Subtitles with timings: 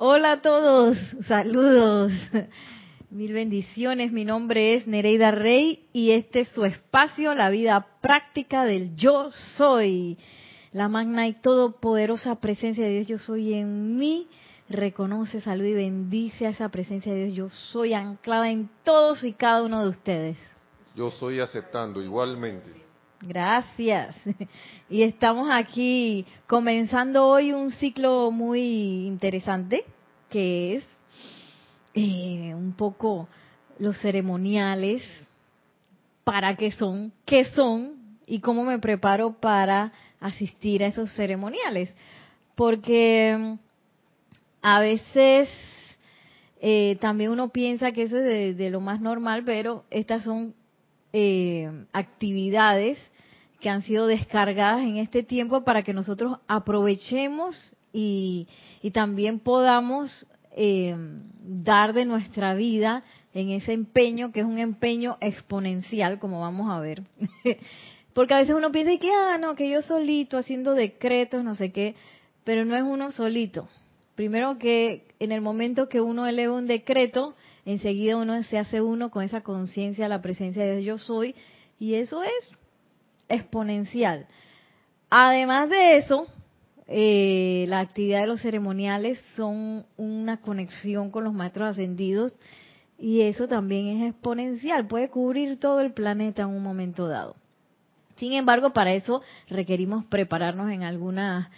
[0.00, 0.96] Hola a todos,
[1.26, 2.12] saludos,
[3.10, 4.12] mil bendiciones.
[4.12, 9.28] Mi nombre es Nereida Rey y este es su espacio, la vida práctica del yo
[9.56, 10.16] soy.
[10.70, 14.28] La magna y todopoderosa presencia de Dios, yo soy en mí.
[14.68, 17.34] Reconoce, salud y bendice a esa presencia de Dios.
[17.34, 20.38] Yo soy anclada en todos y cada uno de ustedes.
[20.94, 22.87] Yo soy aceptando igualmente.
[23.20, 24.16] Gracias.
[24.90, 29.84] Y estamos aquí comenzando hoy un ciclo muy interesante
[30.30, 31.02] que es
[31.92, 33.28] eh, un poco
[33.78, 35.02] los ceremoniales,
[36.24, 41.90] para qué son, qué son y cómo me preparo para asistir a esos ceremoniales.
[42.54, 43.56] Porque
[44.62, 45.50] a veces
[46.60, 50.54] eh, también uno piensa que eso es de, lo más normal, pero estas son
[51.12, 52.98] eh, actividades
[53.60, 58.46] que han sido descargadas en este tiempo para que nosotros aprovechemos y,
[58.92, 60.26] también podamos
[60.56, 60.96] eh,
[61.42, 63.02] dar de nuestra vida
[63.34, 67.02] en ese empeño, que es un empeño exponencial, como vamos a ver.
[68.14, 71.70] Porque a veces uno piensa que, ah, no, que yo solito haciendo decretos, no sé
[71.70, 71.94] qué,
[72.44, 73.68] pero no es uno solito.
[74.14, 77.34] Primero que en el momento que uno eleva un decreto,
[77.64, 81.34] enseguida uno se hace uno con esa conciencia, la presencia de Dios yo soy,
[81.78, 82.58] y eso es
[83.28, 84.26] exponencial.
[85.10, 86.26] Además de eso,
[86.86, 92.32] eh, la actividad de los ceremoniales son una conexión con los maestros ascendidos
[92.98, 97.36] y eso también es exponencial, puede cubrir todo el planeta en un momento dado.
[98.16, 101.48] Sin embargo, para eso requerimos prepararnos en algunas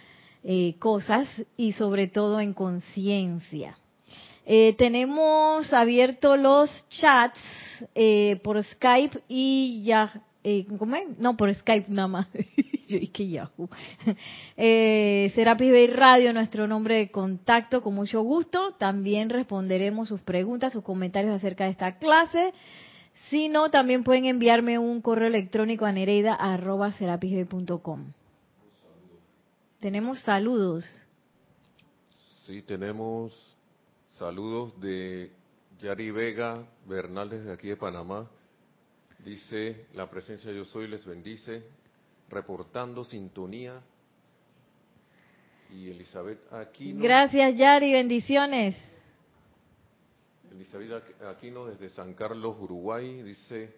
[0.43, 1.27] eh, cosas
[1.57, 3.77] y sobre todo en conciencia.
[4.45, 7.39] Eh, tenemos abiertos los chats
[8.43, 11.17] por Skype y ya eh, ¿cómo es?
[11.19, 12.27] No, por Skype nada más.
[12.87, 13.69] Yo dije Yahoo.
[14.57, 18.75] Eh, Serapis Bay Radio, nuestro nombre de contacto, con mucho gusto.
[18.77, 22.53] También responderemos sus preguntas, sus comentarios acerca de esta clase.
[23.29, 26.45] Si no, también pueden enviarme un correo electrónico a nereida.com.
[29.79, 30.85] Tenemos saludos.
[32.45, 33.33] Sí, tenemos
[34.09, 35.31] saludos de
[35.79, 38.29] Yari Vega Bernal desde aquí de Panamá.
[39.23, 41.63] Dice, la presencia yo soy les bendice,
[42.27, 43.79] reportando sintonía.
[45.69, 47.03] Y Elizabeth Aquino.
[47.03, 48.75] Gracias, Yari, bendiciones.
[50.51, 53.73] Elizabeth Aquino desde San Carlos, Uruguay, dice,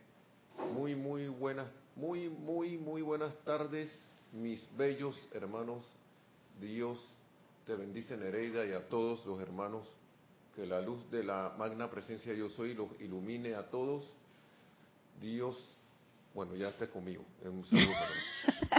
[0.73, 3.91] muy, muy buenas, muy, muy, muy buenas tardes,
[4.31, 5.85] mis bellos hermanos.
[6.59, 7.05] Dios
[7.65, 9.87] te bendice, Nereida, y a todos los hermanos.
[10.55, 14.09] Que la luz de la magna presencia yo soy los ilumine a todos
[15.23, 15.55] Dios,
[16.35, 17.23] bueno, ya está conmigo.
[17.45, 17.93] Un saludo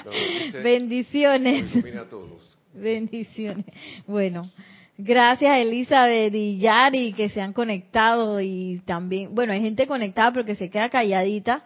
[0.03, 1.75] para Bendiciones.
[1.97, 2.59] a todos.
[2.75, 3.65] Bendiciones.
[4.07, 4.51] Bueno,
[4.99, 10.45] gracias Elizabeth y Yari que se han conectado y también, bueno, hay gente conectada pero
[10.45, 11.65] que se queda calladita.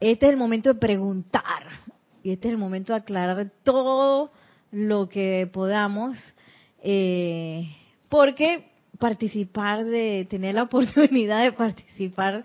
[0.00, 1.62] Este es el momento de preguntar
[2.24, 4.32] y este es el momento de aclarar todo
[4.72, 6.16] lo que podamos,
[6.82, 7.68] eh,
[8.08, 8.64] porque
[8.98, 12.44] participar de, tener la oportunidad de participar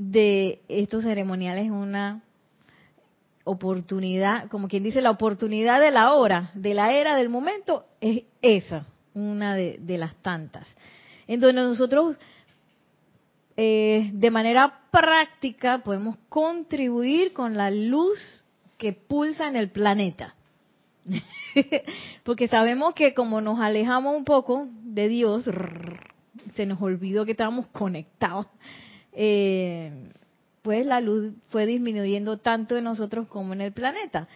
[0.00, 2.22] de estos ceremoniales es una
[3.44, 8.22] oportunidad, como quien dice, la oportunidad de la hora, de la era, del momento, es
[8.40, 10.66] esa, una de, las tantas,
[11.26, 12.16] en donde nosotros
[13.58, 18.42] eh, de manera práctica podemos contribuir con la luz
[18.78, 20.34] que pulsa en el planeta.
[22.24, 25.44] Porque sabemos que como nos alejamos un poco de Dios,
[26.54, 28.46] se nos olvidó que estábamos conectados
[29.12, 30.10] eh,
[30.62, 34.28] pues la luz fue disminuyendo tanto en nosotros como en el planeta.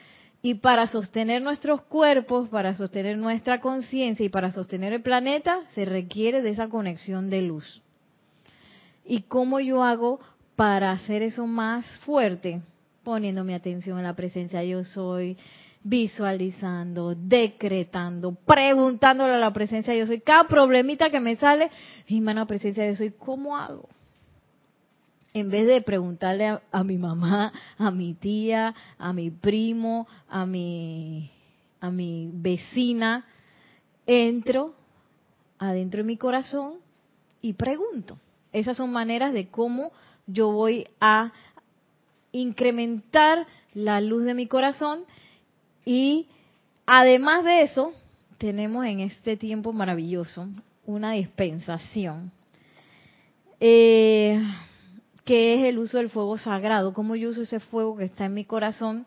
[0.42, 5.84] Y para sostener nuestros cuerpos, para sostener nuestra conciencia y para sostener el planeta, se
[5.84, 7.82] requiere de esa conexión de luz.
[9.06, 10.20] ¿Y cómo yo hago
[10.56, 12.60] para hacer eso más fuerte?
[13.02, 15.36] Poniendo mi atención en la presencia yo soy,
[15.82, 20.20] visualizando, decretando, preguntándole a la presencia yo soy.
[20.20, 21.70] Cada problemita que me sale,
[22.08, 23.88] mano presencia yo soy, ¿cómo hago?
[25.34, 31.30] En vez de preguntarle a, mi mamá, a mi tía, a mi primo, a mi,
[31.80, 33.26] a mi vecina,
[34.06, 34.74] entro
[35.58, 36.74] adentro de mi corazón
[37.42, 38.16] y pregunto.
[38.52, 39.90] Esas son maneras de cómo
[40.28, 41.32] yo voy a
[42.30, 45.04] incrementar la luz de mi corazón
[45.84, 46.28] y
[46.86, 47.92] además de eso,
[48.38, 50.46] tenemos en este tiempo maravilloso
[50.86, 52.30] una dispensación.
[53.58, 54.40] Eh,
[55.24, 58.34] que es el uso del fuego sagrado, cómo yo uso ese fuego que está en
[58.34, 59.06] mi corazón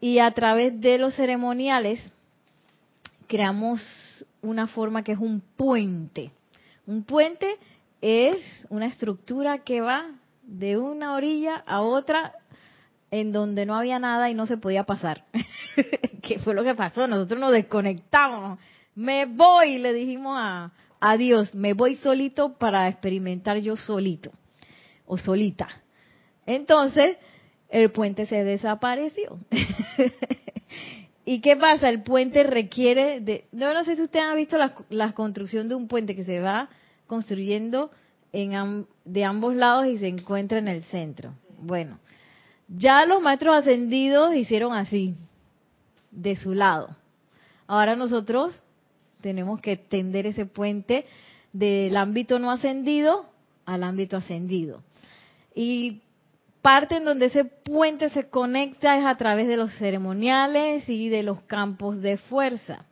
[0.00, 2.00] y a través de los ceremoniales
[3.26, 3.80] creamos
[4.40, 6.32] una forma que es un puente.
[6.86, 7.56] Un puente
[8.00, 10.06] es una estructura que va
[10.42, 12.32] de una orilla a otra
[13.10, 15.24] en donde no había nada y no se podía pasar.
[16.22, 17.06] ¿Qué fue lo que pasó?
[17.06, 18.58] Nosotros nos desconectamos.
[18.94, 24.30] Me voy, le dijimos a, a Dios, me voy solito para experimentar yo solito
[25.06, 25.68] o solita.
[26.46, 27.16] Entonces,
[27.68, 29.38] el puente se desapareció.
[31.24, 31.88] ¿Y qué pasa?
[31.88, 33.46] El puente requiere de...
[33.50, 34.56] No, no sé si ustedes han visto
[34.90, 36.68] la, construcción de un puente que se va
[37.08, 37.90] construyendo
[38.32, 41.32] en, de ambos lados y se encuentra en el centro.
[41.58, 41.98] Bueno,
[42.68, 45.16] ya los maestros ascendidos hicieron así,
[46.12, 46.96] de su lado.
[47.66, 48.62] Ahora nosotros
[49.20, 51.06] tenemos que tender ese puente
[51.52, 53.26] del ámbito no ascendido
[53.64, 54.82] al ámbito ascendido.
[55.56, 56.02] Y
[56.60, 61.22] parte en donde ese puente se conecta es a través de los ceremoniales y de
[61.22, 62.84] los campos de fuerza.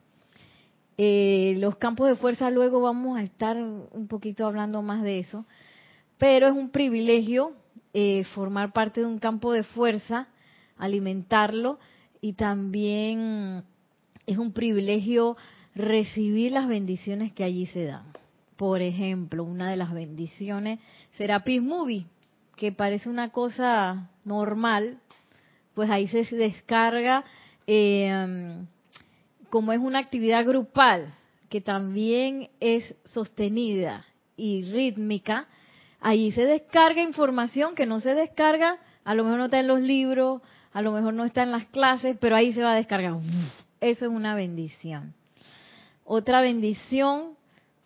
[0.96, 5.44] Eh, los campos de fuerza luego vamos a estar un poquito hablando más de eso,
[6.19, 7.52] pero es un privilegio
[7.93, 10.28] eh, formar parte de un campo de fuerza,
[10.78, 11.78] alimentarlo
[12.22, 13.64] y también
[14.26, 15.37] es un privilegio
[15.75, 18.06] recibir las bendiciones que allí se dan.
[18.56, 20.78] Por ejemplo, una de las bendiciones
[21.19, 22.06] será Peace Movie,
[22.56, 24.98] que parece una cosa normal,
[25.74, 27.24] pues ahí se descarga,
[27.66, 28.64] eh,
[29.50, 31.14] como es una actividad grupal,
[31.48, 34.04] que también es sostenida
[34.36, 35.46] y rítmica,
[36.00, 39.80] ahí se descarga información que no se descarga, a lo mejor no está en los
[39.80, 40.42] libros,
[40.72, 43.14] a lo mejor no está en las clases, pero ahí se va a descargar.
[43.80, 45.14] Eso es una bendición.
[46.04, 47.36] Otra bendición,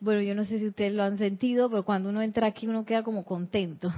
[0.00, 2.84] bueno, yo no sé si ustedes lo han sentido, pero cuando uno entra aquí uno
[2.84, 3.92] queda como contento.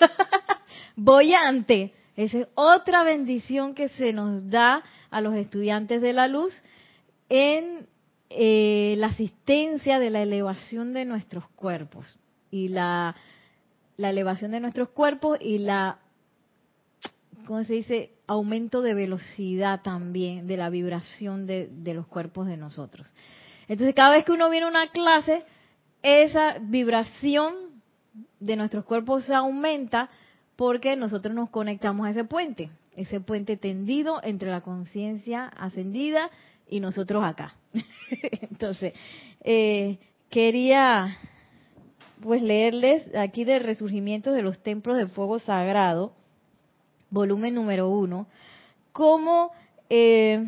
[0.96, 1.94] Boyante.
[2.16, 6.52] Esa es otra bendición que se nos da a los estudiantes de la luz
[7.28, 7.86] en
[8.30, 12.18] eh, la asistencia de la elevación de nuestros cuerpos
[12.50, 13.14] y la,
[13.96, 15.98] la elevación de nuestros cuerpos y la,
[17.46, 18.10] ¿cómo se dice?
[18.26, 23.06] Aumento de velocidad también de la vibración de, de los cuerpos de nosotros.
[23.68, 25.44] Entonces, cada vez que uno viene a una clase,
[26.02, 27.54] esa vibración
[28.40, 30.08] de nuestros cuerpos aumenta
[30.56, 36.30] porque nosotros nos conectamos a ese puente, ese puente tendido entre la conciencia ascendida
[36.68, 37.54] y nosotros acá.
[38.50, 38.94] Entonces,
[39.44, 39.98] eh,
[40.30, 41.16] quería
[42.20, 46.12] pues leerles aquí de Resurgimiento de los Templos de Fuego Sagrado,
[47.10, 48.26] volumen número uno,
[48.92, 49.52] cómo
[49.88, 50.44] eh,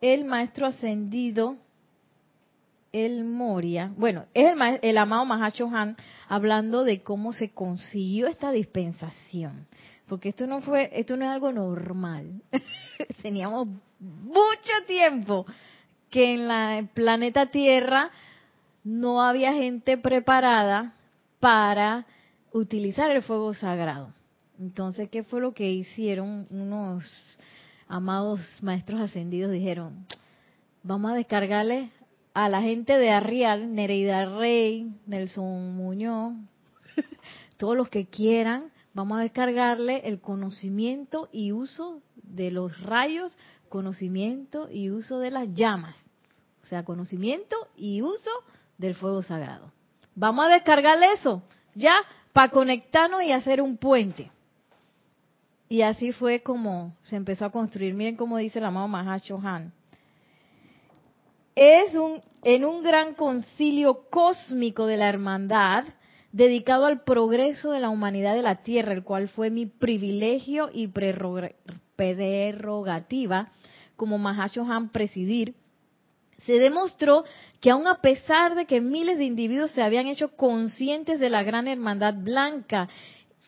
[0.00, 1.56] el maestro ascendido
[2.92, 5.96] el Moria, bueno, es el, el amado Mahacho Han
[6.28, 9.66] hablando de cómo se consiguió esta dispensación,
[10.08, 12.42] porque esto no fue, esto no es algo normal.
[13.22, 13.68] Teníamos
[14.00, 15.46] mucho tiempo
[16.10, 18.10] que en la planeta Tierra
[18.82, 20.92] no había gente preparada
[21.38, 22.06] para
[22.52, 24.10] utilizar el fuego sagrado.
[24.58, 27.04] Entonces, ¿qué fue lo que hicieron unos
[27.90, 29.52] amados maestros ascendidos?
[29.52, 30.06] Dijeron,
[30.82, 31.90] vamos a descargarle
[32.32, 36.34] a la gente de Arrial, Nereida Rey, Nelson Muñoz,
[37.58, 43.36] todos los que quieran, vamos a descargarle el conocimiento y uso de los rayos,
[43.68, 45.96] conocimiento y uso de las llamas.
[46.62, 48.30] O sea, conocimiento y uso
[48.78, 49.72] del fuego sagrado.
[50.14, 51.42] Vamos a descargarle eso,
[51.74, 51.96] ya,
[52.32, 54.30] para conectarnos y hacer un puente.
[55.70, 57.94] Y así fue como se empezó a construir.
[57.94, 59.72] Miren cómo dice el amado Mahacho Han
[61.54, 65.84] es un, en un gran concilio cósmico de la hermandad
[66.32, 70.88] dedicado al progreso de la humanidad de la Tierra, el cual fue mi privilegio y
[71.96, 73.52] prerrogativa
[73.96, 75.54] como Mahashohan presidir,
[76.46, 77.24] se demostró
[77.60, 81.42] que aun a pesar de que miles de individuos se habían hecho conscientes de la
[81.42, 82.88] gran hermandad blanca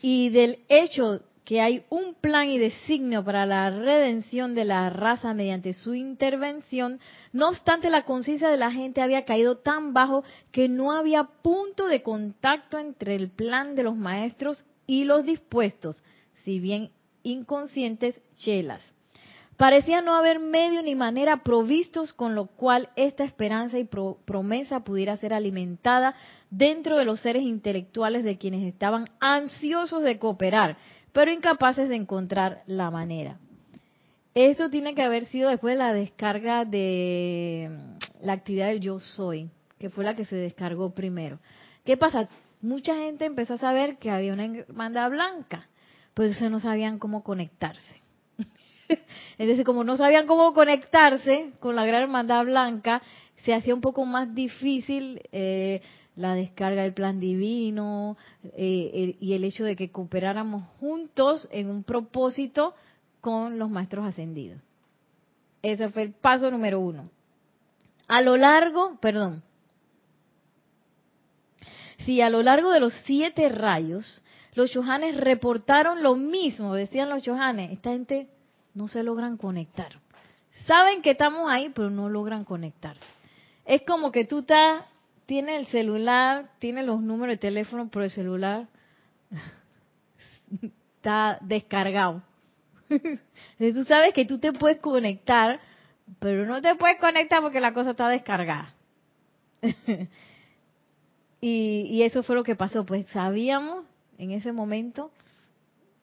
[0.02, 5.34] y del hecho que hay un plan y designio para la redención de la raza
[5.34, 7.00] mediante su intervención,
[7.32, 11.88] no obstante la conciencia de la gente había caído tan bajo que no había punto
[11.88, 15.96] de contacto entre el plan de los maestros y los dispuestos,
[16.44, 16.90] si bien
[17.22, 18.82] inconscientes, chelas.
[19.56, 25.16] Parecía no haber medio ni manera provistos con lo cual esta esperanza y promesa pudiera
[25.18, 26.14] ser alimentada
[26.50, 30.78] dentro de los seres intelectuales de quienes estaban ansiosos de cooperar,
[31.12, 33.38] pero incapaces de encontrar la manera.
[34.34, 38.98] Esto tiene que haber sido después de la descarga de mm, la actividad del yo
[38.98, 41.38] soy, que fue la que se descargó primero.
[41.84, 42.28] ¿Qué pasa?
[42.62, 45.68] Mucha gente empezó a saber que había una hermandad blanca,
[46.14, 48.02] pues no sabían cómo conectarse.
[49.38, 53.02] Entonces, como no sabían cómo conectarse con la Gran Hermandad Blanca,
[53.44, 55.82] se hacía un poco más difícil eh,
[56.16, 58.16] la descarga del plan divino
[58.56, 62.74] eh, y el hecho de que cooperáramos juntos en un propósito
[63.20, 64.60] con los maestros ascendidos.
[65.62, 67.08] Ese fue el paso número uno.
[68.08, 69.42] A lo largo, perdón,
[72.04, 74.22] si a lo largo de los siete rayos
[74.54, 78.28] los chohanes reportaron lo mismo, decían los chohanes, esta gente
[78.74, 80.00] no se logran conectar.
[80.66, 83.04] Saben que estamos ahí, pero no logran conectarse.
[83.64, 84.84] Es como que tú estás,
[85.32, 88.68] tienes el celular, tienes los números de teléfono, pero el celular
[90.96, 92.22] está descargado.
[92.90, 95.58] Entonces tú sabes que tú te puedes conectar,
[96.18, 98.74] pero no te puedes conectar porque la cosa está descargada.
[101.40, 102.84] y, y eso fue lo que pasó.
[102.84, 103.86] Pues sabíamos
[104.18, 105.12] en ese momento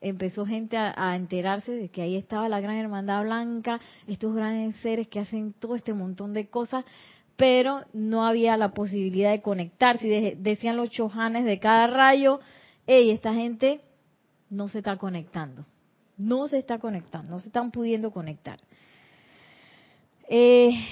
[0.00, 5.08] empezó gente a, enterarse de que ahí estaba la gran hermandad blanca, estos grandes seres
[5.08, 6.84] que hacen todo este montón de cosas,
[7.40, 10.36] pero no había la posibilidad de conectarse.
[10.38, 12.38] decían los chojanes de cada rayo,
[12.86, 13.80] hey, esta gente
[14.50, 15.64] no se está conectando,
[16.18, 18.60] no se está conectando, no se están pudiendo conectar.
[20.28, 20.86] Eh,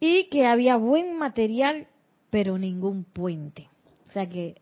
[0.00, 1.86] y que había buen material,
[2.30, 3.68] pero ningún puente.
[4.08, 4.60] O sea que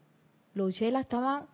[0.52, 1.46] los chelas estaban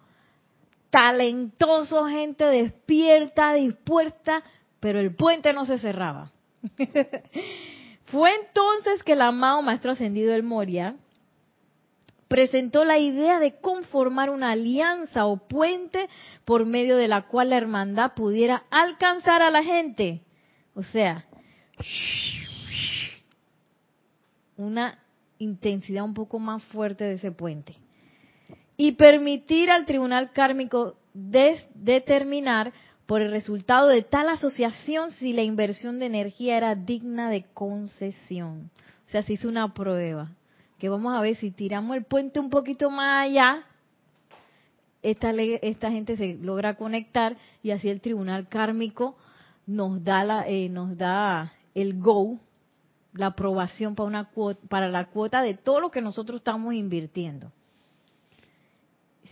[0.96, 4.42] talentosos, gente despierta, dispuesta,
[4.80, 6.32] pero el puente no se cerraba.
[8.06, 10.96] Fue entonces que el amado Maestro Ascendido del Moria
[12.28, 16.08] presentó la idea de conformar una alianza o puente
[16.46, 20.22] por medio de la cual la hermandad pudiera alcanzar a la gente.
[20.74, 21.26] O sea,
[24.56, 24.98] una
[25.36, 27.76] intensidad un poco más fuerte de ese puente.
[28.76, 32.72] Y permitir al tribunal kármico determinar
[33.06, 38.70] por el resultado de tal asociación si la inversión de energía era digna de concesión.
[39.06, 40.32] O sea, se hizo una prueba,
[40.78, 43.64] que vamos a ver si tiramos el puente un poquito más allá,
[45.02, 49.16] esta, esta gente se logra conectar y así el tribunal kármico
[49.66, 52.38] nos da, la, eh, nos da el go
[53.12, 54.30] la aprobación para, una
[54.68, 57.50] para la cuota de todo lo que nosotros estamos invirtiendo.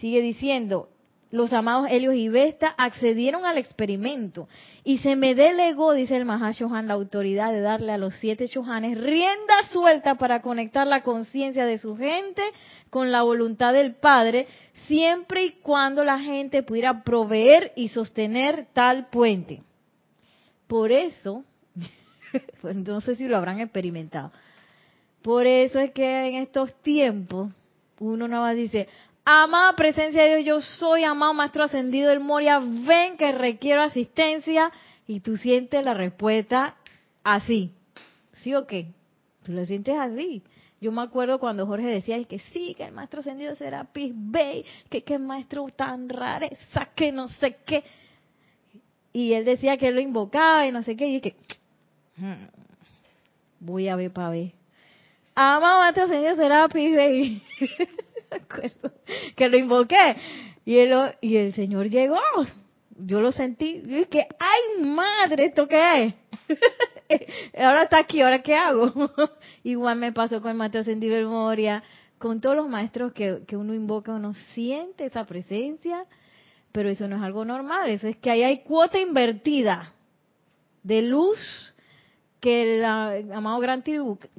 [0.05, 0.91] Sigue diciendo,
[1.31, 4.49] los amados Helios y Vesta accedieron al experimento
[4.85, 9.01] y se me delegó, dice el Mahashohan, la autoridad de darle a los siete Shohanes
[9.01, 12.43] rienda suelta para conectar la conciencia de su gente
[12.91, 14.47] con la voluntad del Padre,
[14.89, 19.63] siempre y cuando la gente pudiera proveer y sostener tal puente.
[20.67, 21.45] Por eso,
[22.61, 24.33] pues no sé si lo habrán experimentado.
[25.23, 27.51] Por eso es que en estos tiempos
[28.01, 28.87] uno nada más dice,
[29.25, 34.71] amada presencia de Dios, yo soy amado maestro ascendido del Moria, ven que requiero asistencia
[35.07, 36.77] y tú sientes la respuesta
[37.23, 37.73] así.
[38.33, 38.89] ¿Sí o qué?
[39.45, 40.43] Tú lo sientes así.
[40.81, 45.03] Yo me acuerdo cuando Jorge decía que sí, que el maestro ascendido será Bay, que
[45.03, 47.85] qué maestro tan rareza, que no sé qué.
[49.13, 51.37] Y él decía que él lo invocaba y no sé qué, y que
[52.17, 52.47] Hmm.
[53.61, 54.53] Voy a ver para ver.
[55.35, 57.41] Amado este señor Serapis
[59.37, 60.17] Que lo invoqué.
[60.65, 62.19] Y el, y el Señor llegó.
[62.97, 63.77] Yo lo sentí.
[63.77, 65.47] Y dije, ¡ay madre!
[65.47, 66.15] ¿Esto qué es?
[67.59, 68.93] ahora está aquí, ¿ahora qué hago?
[69.63, 71.83] Igual me pasó con el maestro ascendido de.
[72.19, 76.07] Con todos los maestros que, que uno invoca, uno siente esa presencia.
[76.73, 77.91] Pero eso no es algo normal.
[77.91, 79.93] Eso es que ahí hay cuota invertida
[80.83, 81.74] de luz
[82.45, 83.83] que el amado Gran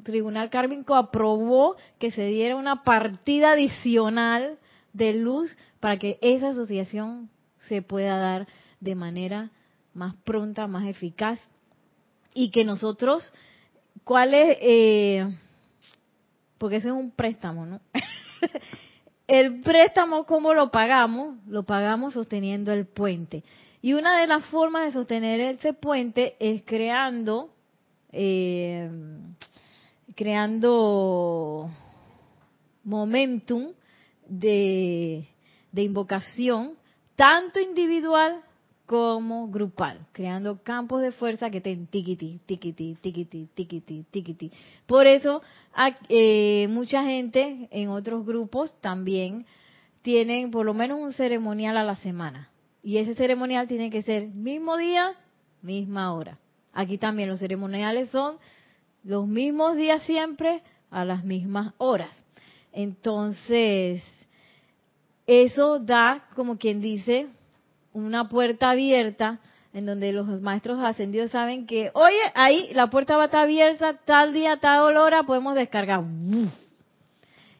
[0.04, 4.60] Tribunal Kármico aprobó que se diera una partida adicional
[4.94, 7.32] de luz para que esa asociación
[7.68, 8.46] se pueda dar
[8.80, 9.50] de manera
[9.96, 11.40] más pronta, más eficaz
[12.36, 13.34] y que nosotros,
[14.04, 14.58] ¿cuál es?
[14.62, 15.38] Eh,
[16.60, 17.82] porque ese es un préstamo, ¿no?
[19.28, 21.38] el préstamo, ¿cómo lo pagamos?
[21.48, 23.44] Lo pagamos sosteniendo el puente.
[23.82, 27.55] Y una de las formas de sostener ese puente es creando
[28.18, 28.90] eh,
[30.16, 31.70] creando
[32.86, 33.74] momentum
[34.28, 35.28] de,
[35.76, 36.76] invocación,
[37.18, 38.42] tanto individual
[38.86, 44.52] como grupal, creando campos de fuerza que estén tiquiti, tiquiti, tiquiti, tiquiti, tiquiti.
[44.86, 45.42] Por eso
[46.08, 49.46] eh, mucha gente en otros grupos también
[50.04, 52.50] tienen por lo menos un ceremonial a la semana.
[52.82, 55.16] Y ese ceremonial tiene que ser mismo día,
[55.64, 56.38] misma hora.
[56.75, 58.36] Aquí también los ceremoniales son
[59.05, 62.25] los mismos días siempre a las mismas horas.
[62.74, 64.03] Entonces,
[65.25, 67.27] eso da, como quien dice,
[67.94, 69.39] una puerta abierta
[69.74, 73.98] en donde los maestros ascendidos saben que, oye, ahí la puerta va a estar abierta,
[74.05, 76.03] tal día, tal hora, podemos descargar.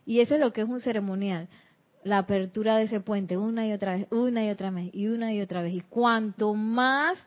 [0.05, 1.48] Y eso es lo que es un ceremonial,
[2.03, 5.34] la apertura de ese puente una y otra vez, una y otra vez, y una
[5.34, 5.74] y otra vez.
[5.74, 7.17] Y cuanto más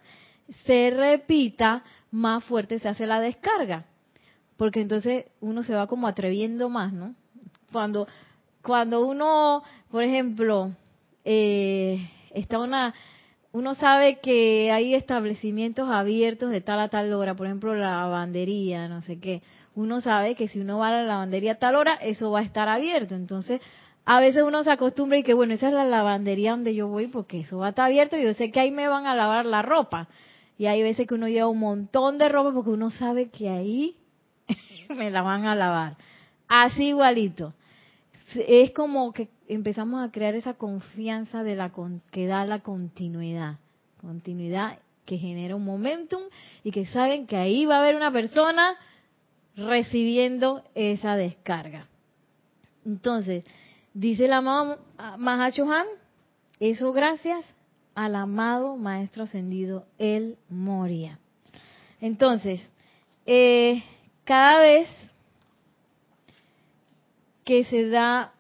[0.65, 3.85] se repita, más fuerte se hace la descarga.
[4.57, 7.15] Porque entonces uno se va como atreviendo más, ¿no?
[7.71, 8.09] Cuando,
[8.63, 10.73] cuando uno, por ejemplo,
[11.25, 12.95] eh, está una,
[13.53, 18.89] uno sabe que hay establecimientos abiertos de tal a tal hora, por ejemplo la lavandería,
[18.89, 19.43] no sé qué.
[19.75, 22.43] Uno sabe que si uno va a la lavandería a tal hora, eso va a
[22.43, 23.15] estar abierto.
[23.15, 23.61] Entonces,
[24.05, 27.07] a veces uno se acostumbra y que bueno, esa es la lavandería donde yo voy
[27.07, 29.47] porque eso va a estar abierto y yo sé que ahí me van a lavar
[29.47, 30.09] la ropa.
[30.59, 33.97] Y hay veces que uno lleva un montón de ropa porque uno sabe que ahí
[34.89, 35.97] me la van a lavar.
[36.49, 37.55] Así igualito.
[38.35, 41.73] Es como que empezamos a crear esa confianza de la
[42.11, 43.59] que da la continuidad.
[44.01, 46.23] Continuidad que genera un momentum
[46.65, 48.77] y que saben que ahí va a haber una persona
[49.57, 51.87] recibiendo esa descarga.
[52.85, 53.45] Entonces,
[53.95, 54.79] dice el amado
[55.19, 55.87] Mahachohan,
[56.61, 57.45] eso gracias
[57.99, 61.19] al amado Maestro Ascendido, el Moria.
[62.01, 62.61] Entonces,
[63.27, 63.83] eh,
[64.23, 64.89] cada vez
[67.45, 68.33] que se da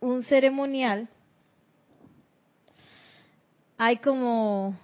[0.00, 1.06] un ceremonial,
[3.76, 4.74] hay como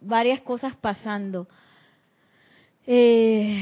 [0.00, 1.46] varias cosas pasando.
[2.88, 3.56] Eh,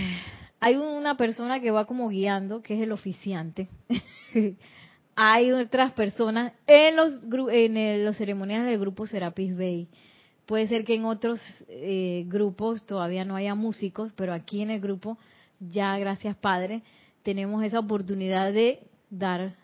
[0.58, 3.68] hay una persona que va como guiando, que es el oficiante.
[5.22, 9.86] hay otras personas en los, en los ceremoniales del grupo Serapis Bay.
[10.46, 14.80] Puede ser que en otros eh, grupos todavía no haya músicos, pero aquí en el
[14.80, 15.18] grupo,
[15.58, 16.80] ya gracias Padre,
[17.22, 19.56] tenemos esa oportunidad de dar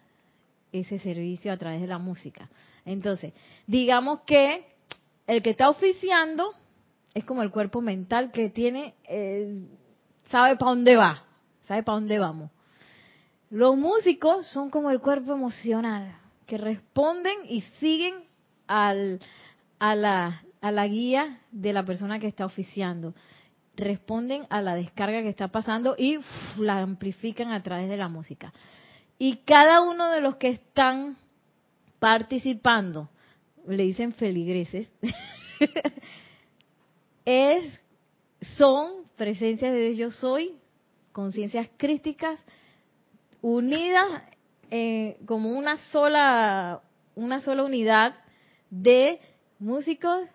[0.73, 2.51] ese servicio a través de la música.
[2.85, 3.33] Entonces,
[3.67, 4.63] digamos que
[5.27, 6.51] el que está oficiando
[7.15, 9.59] es como el cuerpo mental que tiene, eh,
[10.25, 11.25] sabe para dónde va,
[11.67, 12.51] sabe para dónde vamos.
[13.51, 16.13] Los músicos son como el cuerpo emocional,
[16.47, 18.15] que responden y siguen
[18.67, 19.21] al,
[19.79, 23.15] a, la, a la guía de la persona que está oficiando.
[23.77, 26.19] Responden a la descarga que está pasando y
[26.59, 28.53] la amplifican a través de la música.
[29.19, 31.17] Y cada uno de los que están
[32.01, 33.09] participando,
[33.67, 34.91] le dicen feligreses,
[37.25, 37.81] es,
[38.57, 40.53] son presencias de Dios yo soy,
[41.13, 42.41] conciencias crísticas
[43.43, 44.23] unidas
[44.71, 46.81] eh, como una sola,
[47.15, 48.15] una sola unidad
[48.71, 49.21] de
[49.59, 50.29] músicos,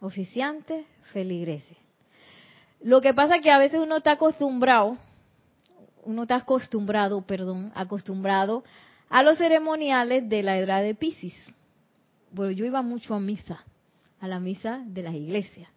[0.00, 1.76] oficiantes, feligreses.
[2.82, 4.98] Lo que pasa es que a veces uno está acostumbrado,
[6.04, 8.64] uno está acostumbrado, perdón, acostumbrado
[9.08, 11.34] a los ceremoniales de la edad de Pisces.
[12.30, 13.64] Bueno, yo iba mucho a misa,
[14.20, 15.68] a la misa de las iglesias,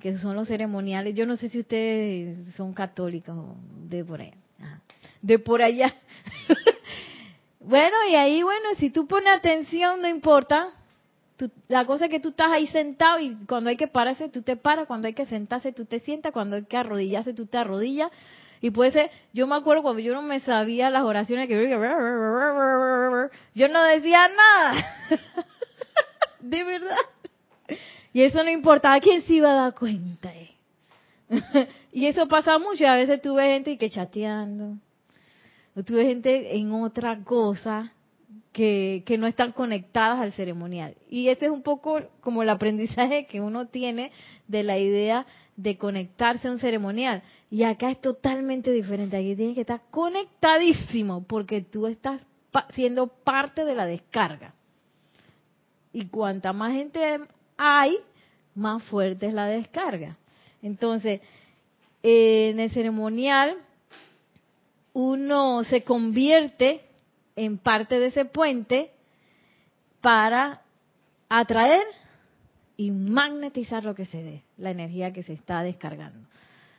[0.00, 1.14] que son los ceremoniales.
[1.14, 3.56] Yo no sé si ustedes son católicos
[3.88, 4.34] de por allá.
[5.26, 5.92] De por allá.
[7.60, 10.68] bueno, y ahí, bueno, si tú pones atención, no importa.
[11.66, 14.56] la cosa es que tú estás ahí sentado y cuando hay que pararse, tú te
[14.56, 14.86] paras.
[14.86, 16.32] Cuando hay que sentarse, tú te sientas.
[16.32, 18.12] Cuando hay que arrodillarse, tú te arrodillas.
[18.60, 21.68] Y puede ser, yo me acuerdo cuando yo no me sabía las oraciones que
[23.54, 24.86] yo no decía nada.
[26.38, 26.96] de verdad.
[28.12, 30.32] Y eso no importaba quién se iba a dar cuenta.
[31.92, 32.86] Y eso pasa mucho.
[32.86, 34.76] A veces tú ves gente que chateando,
[35.76, 37.92] o tuve gente en otra cosa
[38.52, 40.96] que, que no están conectadas al ceremonial.
[41.10, 44.10] Y ese es un poco como el aprendizaje que uno tiene
[44.48, 47.22] de la idea de conectarse a un ceremonial.
[47.50, 49.18] Y acá es totalmente diferente.
[49.18, 52.26] Aquí tienes que estar conectadísimo porque tú estás
[52.72, 54.54] siendo parte de la descarga.
[55.92, 57.20] Y cuanta más gente
[57.58, 57.98] hay,
[58.54, 60.16] más fuerte es la descarga.
[60.62, 61.20] Entonces,
[62.02, 63.56] en el ceremonial
[64.98, 66.80] uno se convierte
[67.36, 68.92] en parte de ese puente
[70.00, 70.62] para
[71.28, 71.84] atraer
[72.78, 76.26] y magnetizar lo que se dé, la energía que se está descargando.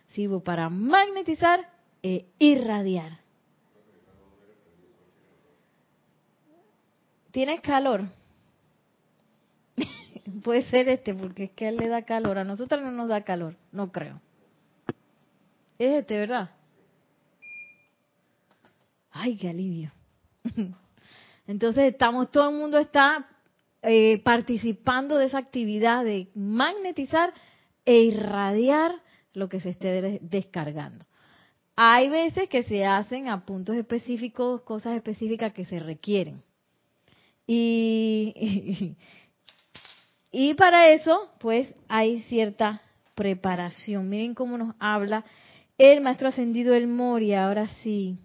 [0.07, 1.69] Sirvo para magnetizar
[2.01, 3.19] e irradiar.
[7.29, 8.05] ¿Tienes calor?
[10.43, 12.39] Puede ser este, porque es que él le da calor.
[12.39, 14.19] A nosotros no nos da calor, no creo.
[15.77, 16.56] Es este, ¿verdad?
[19.17, 19.91] Ay, qué alivio.
[21.47, 23.27] Entonces estamos, todo el mundo está
[23.81, 27.33] eh, participando de esa actividad de magnetizar
[27.85, 28.91] e irradiar
[29.33, 31.05] lo que se esté descargando.
[31.75, 36.41] Hay veces que se hacen a puntos específicos, cosas específicas que se requieren.
[37.45, 38.95] Y,
[40.31, 42.81] y, para eso, pues hay cierta
[43.15, 44.09] preparación.
[44.09, 45.23] Miren cómo nos habla
[45.77, 48.17] el maestro ascendido del Moria, ahora sí,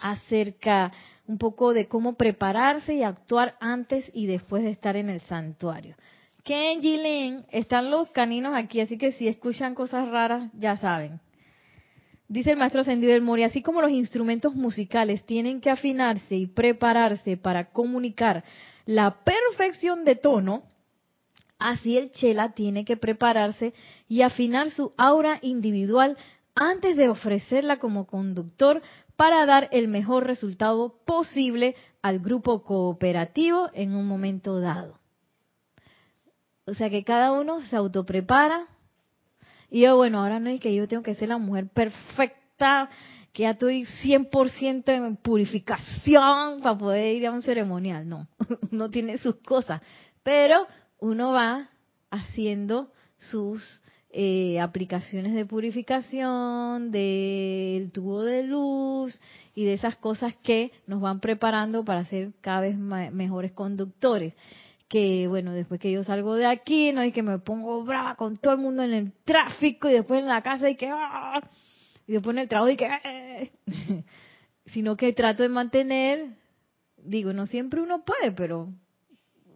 [0.00, 0.92] acerca
[1.26, 5.96] un poco de cómo prepararse y actuar antes y después de estar en el santuario.
[6.42, 11.20] Kenji Lin, están los caninos aquí, así que si escuchan cosas raras, ya saben.
[12.28, 16.46] Dice el maestro ascendido del Mori, así como los instrumentos musicales tienen que afinarse y
[16.46, 18.44] prepararse para comunicar
[18.86, 20.62] la perfección de tono,
[21.58, 23.74] así el chela tiene que prepararse
[24.08, 26.16] y afinar su aura individual
[26.60, 28.82] antes de ofrecerla como conductor
[29.16, 34.94] para dar el mejor resultado posible al grupo cooperativo en un momento dado.
[36.66, 38.68] O sea que cada uno se autoprepara
[39.70, 42.90] y yo, bueno, ahora no es que yo tengo que ser la mujer perfecta,
[43.32, 48.06] que ya estoy 100% en purificación para poder ir a un ceremonial.
[48.06, 48.28] No,
[48.70, 49.80] no tiene sus cosas.
[50.22, 50.66] Pero
[50.98, 51.70] uno va
[52.10, 53.80] haciendo sus
[54.12, 59.20] eh, aplicaciones de purificación, del tubo de luz
[59.54, 64.34] y de esas cosas que nos van preparando para ser cada vez mejores conductores
[64.90, 68.36] que bueno, después que yo salgo de aquí, no es que me pongo brava con
[68.36, 71.40] todo el mundo en el tráfico y después en la casa y que ¡ah!
[72.08, 73.52] y después en el trabajo y que ¡eh!
[74.66, 76.30] sino que trato de mantener,
[76.96, 78.72] digo, no siempre uno puede, pero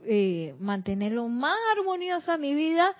[0.04, 2.94] eh, mantener lo más armoniosa mi vida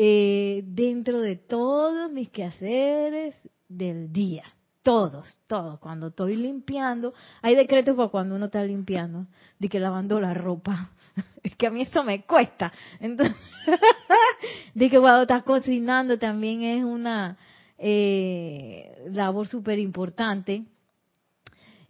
[0.00, 3.34] eh, dentro de todos mis quehaceres
[3.68, 4.44] del día.
[4.84, 5.80] Todos, todos.
[5.80, 9.26] Cuando estoy limpiando, hay decretos para cuando uno está limpiando,
[9.58, 10.92] de que lavando la ropa,
[11.42, 12.72] es que a mí eso me cuesta.
[13.00, 13.36] Entonces,
[14.74, 17.36] de que cuando estás cocinando también es una
[17.76, 20.62] eh, labor súper importante.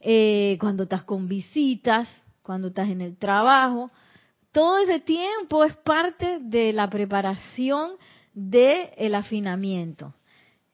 [0.00, 2.08] Eh, cuando estás con visitas,
[2.40, 3.90] cuando estás en el trabajo,
[4.58, 7.92] todo ese tiempo es parte de la preparación
[8.34, 10.12] del el afinamiento.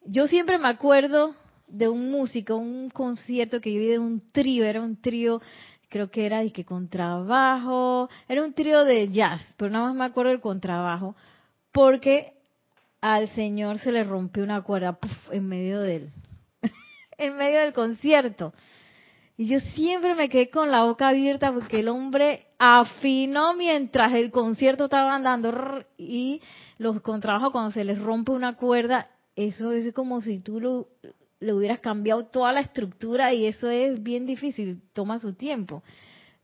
[0.06, 1.34] Yo siempre me acuerdo
[1.68, 5.42] de un músico, un concierto que yo vi de un trío, era un trío
[5.90, 10.04] creo que era y que contrabajo, era un trío de jazz, pero nada más me
[10.04, 11.14] acuerdo del contrabajo,
[11.70, 12.38] porque
[13.02, 14.98] al señor se le rompió una cuerda
[15.30, 16.10] en medio del
[17.18, 18.54] en medio del concierto.
[19.36, 24.30] Y yo siempre me quedé con la boca abierta porque el hombre afinó mientras el
[24.30, 26.40] concierto estaba andando y
[26.78, 30.86] los contrabajos cuando se les rompe una cuerda, eso es como si tú lo,
[31.40, 35.82] le hubieras cambiado toda la estructura y eso es bien difícil, toma su tiempo.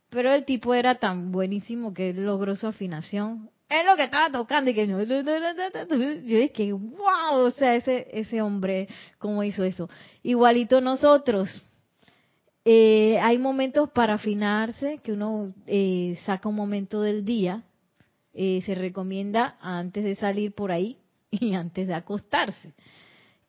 [0.09, 3.50] Pero el tipo era tan buenísimo que logró su afinación.
[3.68, 8.88] Es lo que estaba tocando y que yo dije, wow, o sea, ese, ese hombre,
[9.18, 9.88] ¿cómo hizo eso?
[10.24, 11.62] Igualito nosotros.
[12.64, 17.62] Eh, hay momentos para afinarse, que uno eh, saca un momento del día,
[18.33, 20.99] eh, se recomienda antes de salir por ahí
[21.31, 22.73] y antes de acostarse.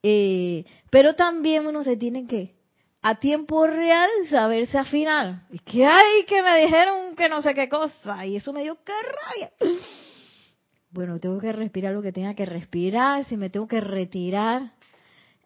[0.04, 2.56] Eh, pero también uno se tiene que,
[3.02, 5.43] a tiempo real, saberse afinar.
[5.52, 8.26] Y que hay que me dijeron que no sé qué cosa.
[8.26, 9.52] Y eso me dio que rabia.
[10.93, 13.24] Bueno, tengo que respirar lo que tenga que respirar.
[13.24, 14.74] Si me tengo que retirar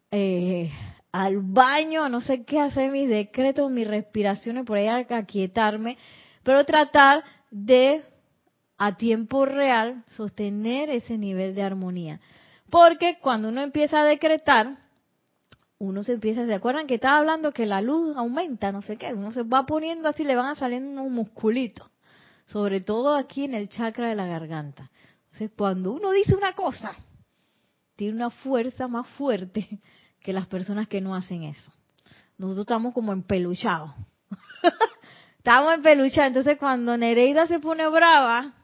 [0.09, 0.71] eh,
[1.15, 5.97] al baño, no sé qué hacer, mis decretos, mis respiraciones, por ahí aquietarme.
[6.43, 8.03] Pero tratar de,
[8.77, 12.19] a tiempo real, sostener ese nivel de armonía.
[12.69, 14.77] Porque cuando uno empieza a decretar,
[15.77, 19.13] uno se empieza, ¿se acuerdan que estaba hablando que la luz aumenta, no sé qué?
[19.13, 21.89] Uno se va poniendo así, le van a saliendo unos musculitos,
[22.47, 24.91] sobre todo aquí en el chakra de la garganta.
[25.27, 26.91] Entonces, cuando uno dice una cosa,
[27.95, 29.79] tiene una fuerza más fuerte
[30.25, 31.71] que las personas que no hacen eso.
[32.39, 33.91] Nosotros estamos como empeluchados.
[35.37, 36.29] estamos empeluchados.
[36.29, 38.55] Entonces, cuando Nereida se pone brava,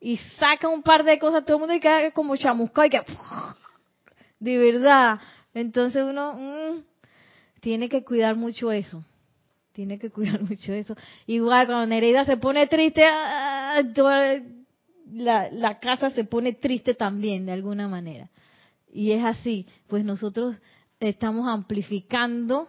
[0.00, 3.00] y saca un par de cosas, todo el mundo queda como chamuscado y que
[4.38, 5.18] de verdad.
[5.52, 6.84] Entonces uno mm,
[7.60, 9.02] tiene que cuidar mucho eso.
[9.72, 10.94] Tiene que cuidar mucho eso.
[11.26, 13.82] Igual cuando Nereida se pone triste, ah,
[15.10, 18.30] la, la casa se pone triste también de alguna manera.
[18.92, 20.54] Y es así, pues nosotros
[21.08, 22.68] estamos amplificando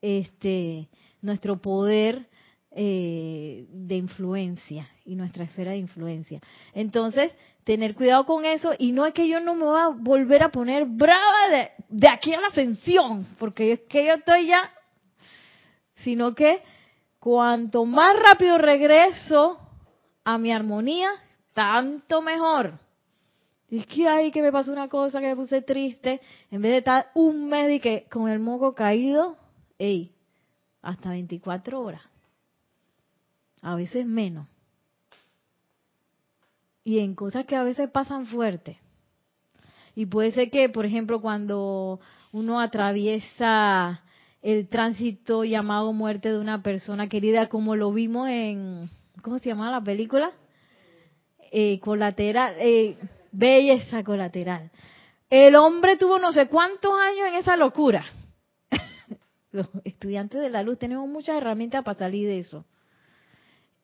[0.00, 0.88] este
[1.22, 2.28] nuestro poder
[2.72, 6.40] eh, de influencia y nuestra esfera de influencia.
[6.72, 7.32] Entonces,
[7.64, 10.50] tener cuidado con eso y no es que yo no me voy a volver a
[10.50, 14.70] poner brava de, de aquí a la ascensión, porque es que yo estoy ya,
[15.96, 16.62] sino que
[17.18, 19.58] cuanto más rápido regreso
[20.24, 21.10] a mi armonía,
[21.52, 22.78] tanto mejor.
[23.70, 26.78] Es que hay que me pasó una cosa que me puse triste, en vez de
[26.78, 29.36] estar un mes y que con el moco caído,
[30.82, 32.02] hasta 24 horas
[33.62, 34.46] a veces menos.
[36.84, 38.78] Y en cosas que a veces pasan fuerte.
[39.94, 42.00] Y puede ser que, por ejemplo, cuando
[42.32, 44.02] uno atraviesa
[44.40, 48.88] el tránsito llamado muerte de una persona querida, como lo vimos en,
[49.22, 50.30] ¿cómo se llama la película?
[51.52, 52.96] Eh, colateral, eh,
[53.32, 54.70] belleza colateral.
[55.28, 58.04] El hombre tuvo no sé cuántos años en esa locura.
[59.52, 62.64] Los estudiantes de la luz tenemos muchas herramientas para salir de eso.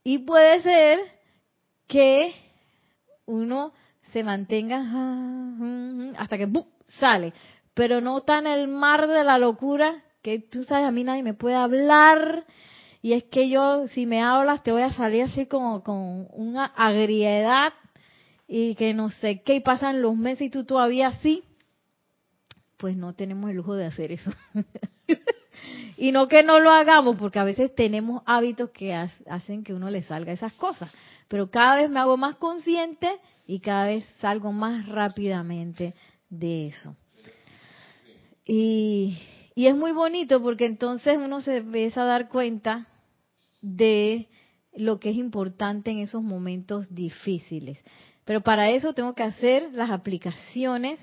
[0.02, 1.00] Y puede ser
[1.86, 2.34] que
[3.26, 3.72] uno
[4.12, 4.78] se mantenga
[6.18, 6.48] hasta que
[6.86, 7.32] sale,
[7.74, 11.22] pero no está en el mar de la locura que tú sabes, a mí nadie
[11.22, 12.44] me puede hablar
[13.00, 16.64] y es que yo, si me hablas, te voy a salir así como con una
[16.64, 17.72] agriedad
[18.48, 21.42] y que no sé qué, y pasan los meses y tú todavía así,
[22.76, 24.30] pues no tenemos el lujo de hacer eso.
[25.96, 29.90] y no que no lo hagamos, porque a veces tenemos hábitos que hacen que uno
[29.90, 30.90] le salga esas cosas.
[31.28, 33.10] Pero cada vez me hago más consciente
[33.46, 35.94] y cada vez salgo más rápidamente
[36.28, 36.94] de eso.
[38.44, 39.18] Y,
[39.54, 42.86] y es muy bonito porque entonces uno se empieza a dar cuenta
[43.62, 44.28] de
[44.76, 47.78] lo que es importante en esos momentos difíciles.
[48.26, 50.98] Pero para eso tengo que hacer las aplicaciones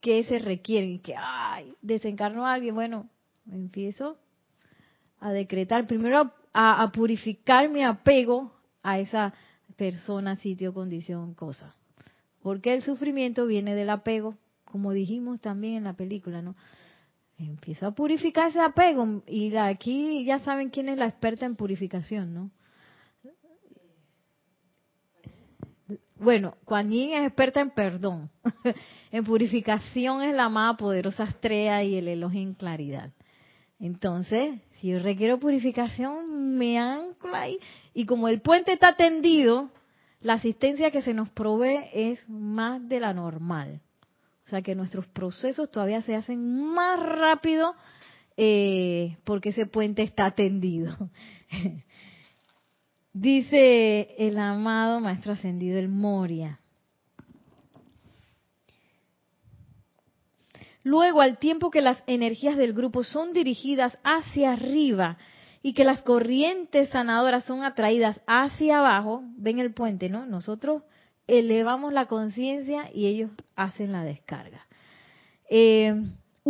[0.00, 1.00] que se requieren.
[1.00, 2.74] Que, ay, desencarno a alguien.
[2.74, 3.08] Bueno,
[3.50, 4.18] empiezo
[5.20, 9.32] a decretar, primero a, a purificar mi apego a esa
[9.76, 11.74] persona, sitio, condición, cosa.
[12.42, 16.56] Porque el sufrimiento viene del apego, como dijimos también en la película, ¿no?
[17.38, 22.34] Empieza a purificar ese apego y aquí ya saben quién es la experta en purificación,
[22.34, 22.50] ¿no?
[26.20, 28.30] Bueno, Kuan es experta en perdón.
[29.10, 33.10] en purificación es la más poderosa estrella y el elogio en claridad.
[33.78, 37.58] Entonces, si yo requiero purificación, me ancla ahí.
[37.94, 39.70] Y como el puente está tendido,
[40.20, 43.80] la asistencia que se nos provee es más de la normal.
[44.44, 47.74] O sea que nuestros procesos todavía se hacen más rápido
[48.36, 50.94] eh, porque ese puente está tendido.
[53.12, 56.60] Dice el amado Maestro Ascendido el Moria.
[60.82, 65.18] Luego, al tiempo que las energías del grupo son dirigidas hacia arriba
[65.62, 70.24] y que las corrientes sanadoras son atraídas hacia abajo, ven el puente, ¿no?
[70.24, 70.82] Nosotros
[71.26, 74.66] elevamos la conciencia y ellos hacen la descarga.
[75.50, 75.94] Eh,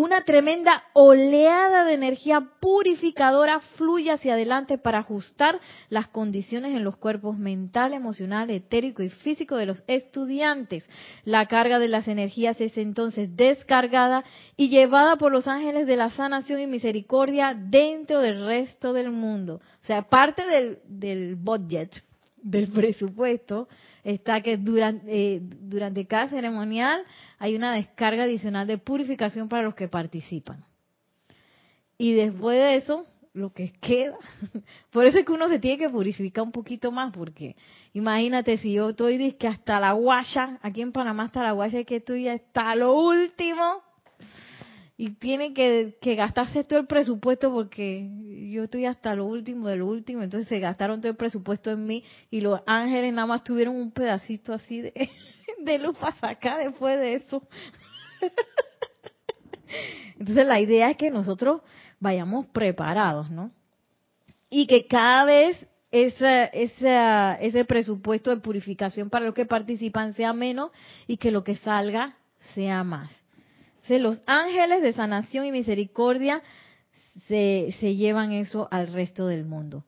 [0.01, 5.61] una tremenda oleada de energía purificadora fluye hacia adelante para ajustar
[5.91, 10.89] las condiciones en los cuerpos mental, emocional, etérico y físico de los estudiantes.
[11.25, 14.25] La carga de las energías es entonces descargada
[14.57, 19.61] y llevada por los ángeles de la sanación y misericordia dentro del resto del mundo.
[19.83, 21.91] O sea, parte del, del budget,
[22.43, 23.69] del presupuesto,
[24.05, 27.03] está que durante, eh, durante cada ceremonial
[27.39, 30.65] hay una descarga adicional de purificación para los que participan.
[31.99, 34.17] Y después de eso, lo que queda.
[34.91, 37.57] Por eso es que uno se tiene que purificar un poquito más, porque
[37.93, 41.97] imagínate si yo estoy que hasta la guaya, aquí en Panamá hasta la guaya que
[41.97, 43.83] estoy hasta lo último,
[45.03, 48.07] y tiene que, gastarse todo el presupuesto porque
[48.53, 51.87] yo estoy hasta lo último de lo último, entonces se gastaron todo el presupuesto en
[51.87, 54.93] mí y los ángeles nada más tuvieron un pedacito así de,
[55.59, 57.43] de luz para sacar después de eso.
[60.19, 61.63] Entonces la idea es que nosotros
[61.99, 63.53] vayamos preparados, ¿no?
[64.51, 70.73] Y que cada vez ese, ese presupuesto de purificación para los que participan sea menos
[71.07, 72.19] y que lo que salga
[72.53, 73.20] sea más
[73.89, 76.43] los ángeles de sanación y misericordia
[77.27, 79.85] se, se llevan eso al resto del mundo.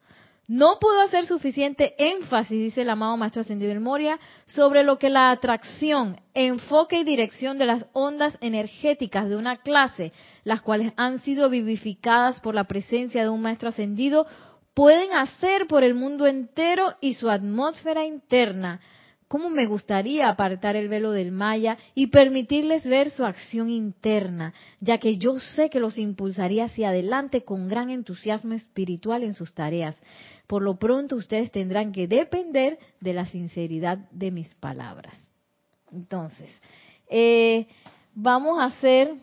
[0.47, 5.09] No puedo hacer suficiente énfasis, dice el amado Maestro Ascendido del Moria, sobre lo que
[5.09, 10.11] la atracción, enfoque y dirección de las ondas energéticas de una clase,
[10.43, 14.27] las cuales han sido vivificadas por la presencia de un Maestro Ascendido,
[14.73, 18.81] pueden hacer por el mundo entero y su atmósfera interna,
[19.33, 24.99] cómo me gustaría apartar el velo del Maya y permitirles ver su acción interna, ya
[24.99, 29.95] que yo sé que los impulsaría hacia adelante con gran entusiasmo espiritual en sus tareas.
[30.45, 35.17] Por lo pronto ustedes tendrán que depender de la sinceridad de mis palabras.
[35.91, 36.51] Entonces,
[37.09, 37.65] eh,
[38.13, 39.15] vamos a hacer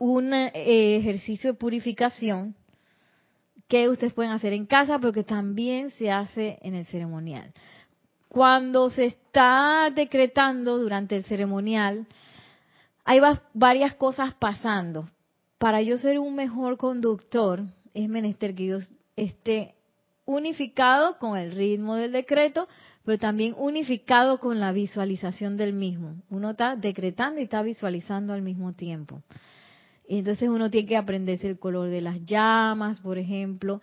[0.00, 2.56] un eh, ejercicio de purificación
[3.68, 7.52] que ustedes pueden hacer en casa, pero que también se hace en el ceremonial.
[8.36, 12.06] Cuando se está decretando durante el ceremonial,
[13.02, 13.18] hay
[13.54, 15.08] varias cosas pasando.
[15.56, 17.62] Para yo ser un mejor conductor,
[17.94, 18.76] es menester que yo
[19.16, 19.74] esté
[20.26, 22.68] unificado con el ritmo del decreto,
[23.06, 26.16] pero también unificado con la visualización del mismo.
[26.28, 29.22] Uno está decretando y está visualizando al mismo tiempo.
[30.06, 33.80] Entonces uno tiene que aprenderse el color de las llamas, por ejemplo.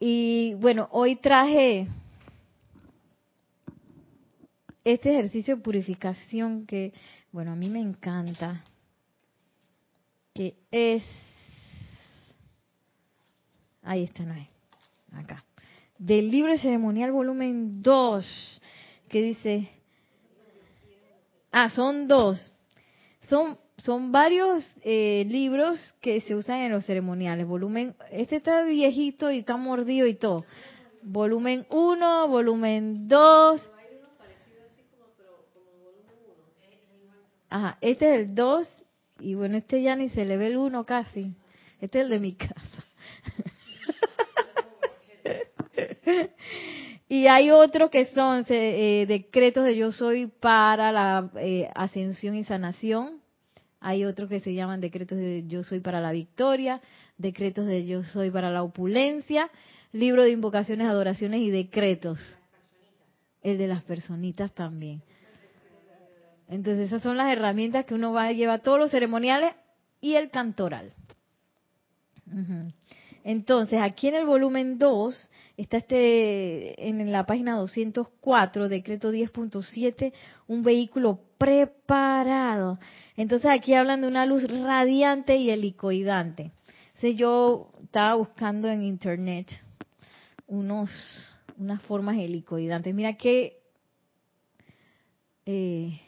[0.00, 1.86] Y bueno, hoy traje
[4.84, 6.92] este ejercicio de purificación que,
[7.30, 8.64] bueno, a mí me encanta,
[10.34, 11.02] que es,
[13.82, 14.48] ahí está, no es,
[15.12, 15.44] acá,
[15.98, 18.60] del libro ceremonial volumen 2,
[19.08, 19.70] que dice,
[21.52, 22.54] ah, son dos,
[23.28, 29.30] son, son varios eh, libros que se usan en los ceremoniales, volumen, este está viejito
[29.30, 30.44] y está mordido y todo,
[31.02, 33.70] volumen 1, volumen 2,
[37.52, 38.66] Ajá, este es el 2
[39.20, 41.34] y bueno, este ya ni se le ve el 1 casi.
[41.82, 42.86] Este es el de mi casa.
[47.10, 52.44] y hay otros que son eh, decretos de yo soy para la eh, ascensión y
[52.44, 53.20] sanación.
[53.80, 56.80] Hay otros que se llaman decretos de yo soy para la victoria,
[57.18, 59.50] decretos de yo soy para la opulencia,
[59.92, 62.18] libro de invocaciones, adoraciones y decretos.
[63.42, 65.02] El de las personitas también.
[66.52, 69.54] Entonces esas son las herramientas que uno va a llevar todos los ceremoniales
[70.02, 70.92] y el cantoral.
[73.24, 80.12] Entonces, aquí en el volumen 2 está este en la página 204, decreto 10.7,
[80.46, 82.78] un vehículo preparado.
[83.16, 86.52] Entonces, aquí hablan de una luz radiante y helicoidante.
[87.16, 89.48] Yo estaba buscando en internet
[90.46, 90.90] unos
[91.56, 92.94] unas formas helicoidantes.
[92.94, 93.58] Mira qué
[95.46, 96.00] eh,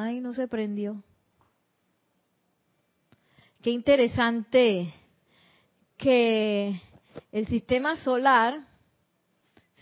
[0.00, 0.96] Ay, no se prendió.
[3.60, 4.94] Qué interesante
[5.96, 6.80] que
[7.32, 8.60] el sistema solar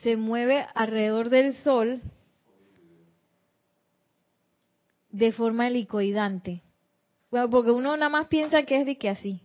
[0.02, 2.00] se mueve alrededor del Sol
[5.10, 6.62] de forma helicoidante.
[7.30, 9.42] Bueno, porque uno nada más piensa que es de que así,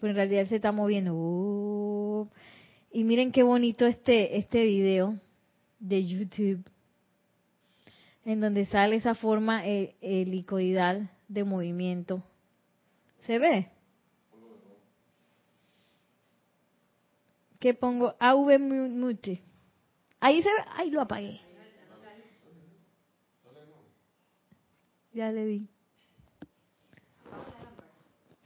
[0.00, 1.12] pero en realidad se está moviendo.
[1.14, 2.30] Uh,
[2.90, 5.14] y miren qué bonito este, este video
[5.78, 6.64] de YouTube
[8.26, 12.24] en donde sale esa forma eh, helicoidal de movimiento.
[13.20, 13.70] ¿Se ve?
[17.60, 18.16] ¿Qué pongo?
[18.18, 19.42] AV Mute.
[20.18, 20.54] Ahí se ve.
[20.74, 21.40] Ahí lo apagué.
[25.12, 25.68] Ya le di.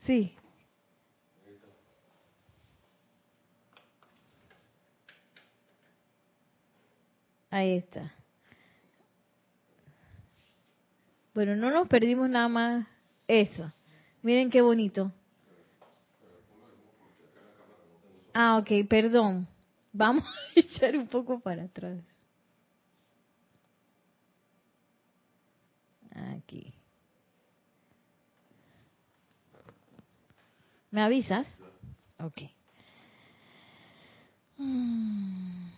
[0.05, 0.37] Sí.
[7.51, 8.20] Ahí está.
[11.33, 12.87] Bueno, no nos perdimos nada más
[13.29, 13.73] eso.
[14.23, 15.13] Miren qué bonito.
[18.35, 19.47] Ah, ok, perdón.
[19.93, 20.25] Vamos
[20.57, 21.99] a echar un poco para atrás.
[26.37, 26.75] Aquí.
[30.91, 31.47] ¿Me avisas?
[32.19, 32.43] Ok.
[34.59, 35.71] Mm.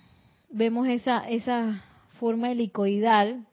[0.50, 1.82] Vemos esa, esa
[2.18, 3.46] forma helicoidal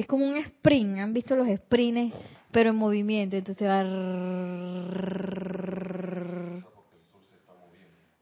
[0.00, 2.14] es como un sprint, ¿han visto los sprints?
[2.52, 3.80] Pero en movimiento, entonces va...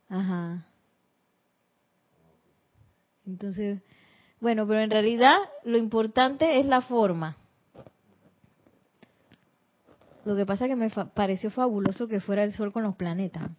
[0.08, 0.66] Ajá.
[3.26, 3.82] Entonces,
[4.40, 7.36] bueno, pero en realidad lo importante es la forma.
[10.24, 13.50] Lo que pasa es que me pareció fabuloso que fuera el Sol con los planetas.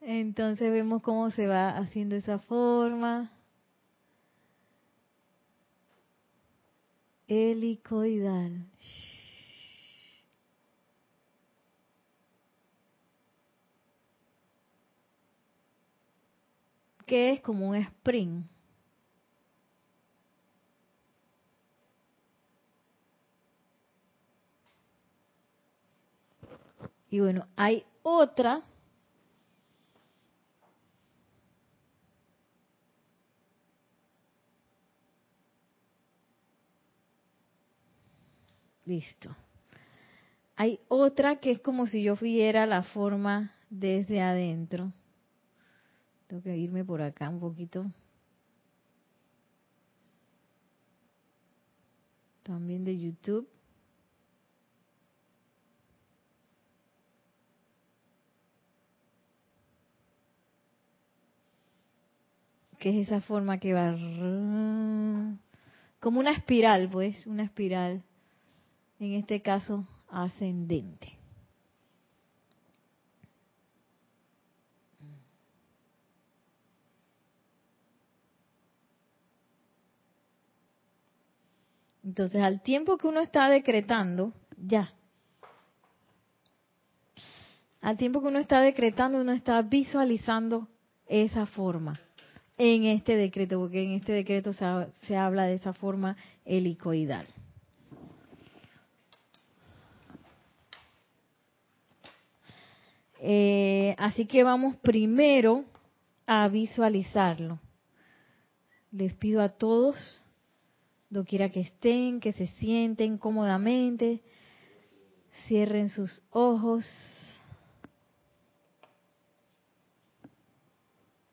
[0.00, 3.32] Entonces vemos cómo se va haciendo esa forma.
[7.28, 8.66] Helicoidal.
[17.06, 18.42] que es como un spring.
[27.08, 28.62] Y bueno, hay otra
[38.86, 39.36] Listo.
[40.54, 44.92] Hay otra que es como si yo viera la forma desde adentro.
[46.28, 47.84] Tengo que irme por acá un poquito.
[52.42, 53.48] También de YouTube.
[62.78, 63.96] que es esa forma que va
[65.98, 68.04] como una espiral, pues, una espiral
[68.98, 71.16] en este caso ascendente.
[82.06, 84.92] Entonces, al tiempo que uno está decretando, ya.
[87.80, 90.68] Al tiempo que uno está decretando, uno está visualizando
[91.08, 92.00] esa forma
[92.56, 94.64] en este decreto, porque en este decreto se,
[95.06, 97.26] se habla de esa forma helicoidal.
[103.20, 105.64] Eh, así que vamos primero
[106.26, 107.58] a visualizarlo.
[108.90, 109.96] Les pido a todos,
[111.10, 114.22] doquiera que estén, que se sienten cómodamente,
[115.46, 116.84] cierren sus ojos.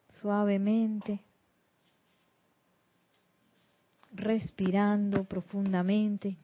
[0.10, 1.22] Suavemente.
[4.14, 6.38] Respirando profundamente.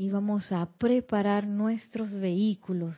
[0.00, 2.96] Y vamos a preparar nuestros vehículos.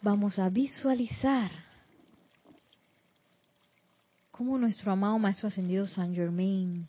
[0.00, 1.50] Vamos a visualizar
[4.30, 6.86] cómo nuestro amado Maestro Ascendido San Germain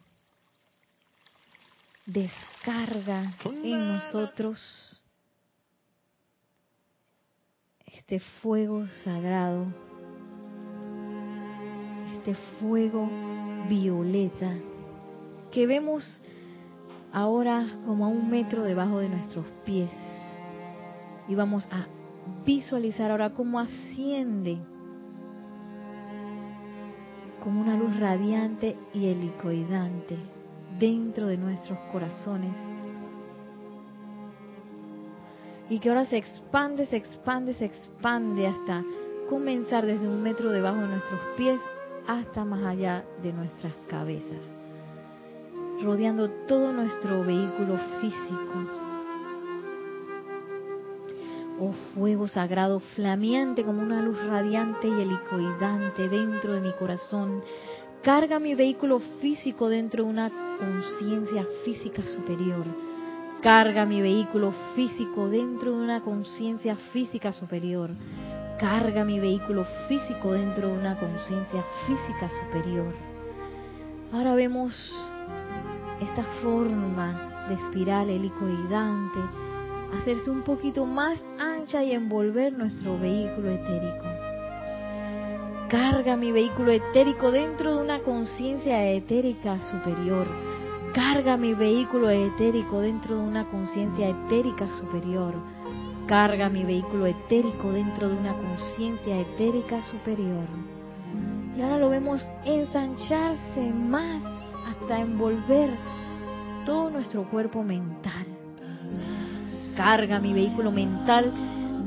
[2.06, 5.02] descarga en nosotros
[7.88, 9.66] este fuego sagrado,
[12.18, 13.10] este fuego
[13.68, 14.56] violeta
[15.52, 16.22] que vemos
[17.14, 19.90] ahora como a un metro debajo de nuestros pies.
[21.28, 21.86] Y vamos a
[22.46, 24.58] visualizar ahora cómo asciende
[27.44, 30.18] como una luz radiante y helicoidante
[30.80, 32.56] dentro de nuestros corazones.
[35.70, 38.84] Y que ahora se expande, se expande, se expande hasta
[39.30, 41.62] comenzar desde un metro debajo de nuestros pies
[42.08, 44.59] hasta más allá de nuestras cabezas
[45.82, 48.90] rodeando todo nuestro vehículo físico.
[51.62, 57.42] Oh fuego sagrado, flameante como una luz radiante y helicoidante dentro de mi corazón,
[58.02, 62.66] carga mi vehículo físico dentro de una conciencia física superior.
[63.42, 67.90] Carga mi vehículo físico dentro de una conciencia física superior.
[68.60, 72.94] Carga mi vehículo físico dentro de una conciencia física superior.
[74.12, 74.74] Ahora vemos
[76.02, 79.20] esta forma de espiral helicoidante
[79.98, 84.06] hacerse un poquito más ancha y envolver nuestro vehículo etérico.
[85.70, 90.26] Carga mi vehículo etérico dentro de una conciencia etérica superior.
[90.94, 95.36] Carga mi vehículo etérico dentro de una conciencia etérica superior.
[96.08, 100.48] Carga mi vehículo etérico dentro de una conciencia etérica superior.
[101.56, 104.39] Y ahora lo vemos ensancharse más
[104.90, 105.70] hasta envolver
[106.66, 108.26] todo nuestro cuerpo mental.
[109.78, 111.32] Carga mi vehículo mental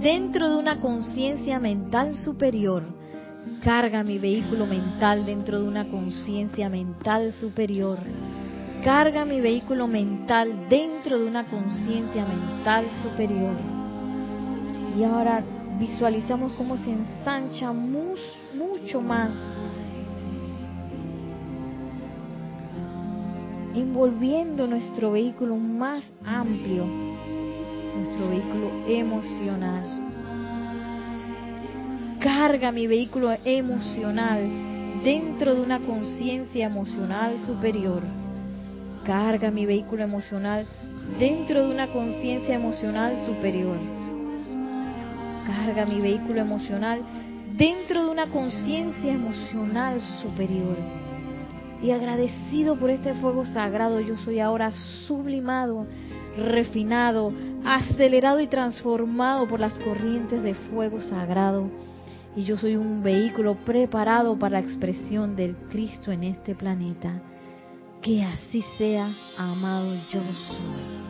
[0.00, 2.84] dentro de una conciencia mental superior.
[3.61, 7.98] Carga mi vehículo mental dentro de una conciencia mental superior.
[8.84, 13.57] Carga mi vehículo mental dentro de una conciencia mental superior.
[14.96, 15.42] Y ahora
[15.76, 19.30] visualizamos cómo se ensancha mucho más
[23.74, 29.84] envolviendo nuestro vehículo más amplio, nuestro vehículo emocional.
[32.20, 34.48] Carga mi vehículo emocional
[35.02, 38.02] dentro de una conciencia emocional superior.
[39.04, 40.66] Carga mi vehículo emocional
[41.18, 43.76] dentro de una conciencia emocional superior.
[45.46, 47.00] Carga mi vehículo emocional
[47.56, 51.01] dentro de una conciencia emocional superior
[51.82, 54.70] y agradecido por este fuego sagrado, yo soy ahora
[55.06, 55.86] sublimado,
[56.36, 57.32] refinado,
[57.64, 61.68] acelerado y transformado por las corrientes de fuego sagrado.
[62.36, 67.20] Y yo soy un vehículo preparado para la expresión del Cristo en este planeta.
[68.00, 71.01] Que así sea, amado yo soy.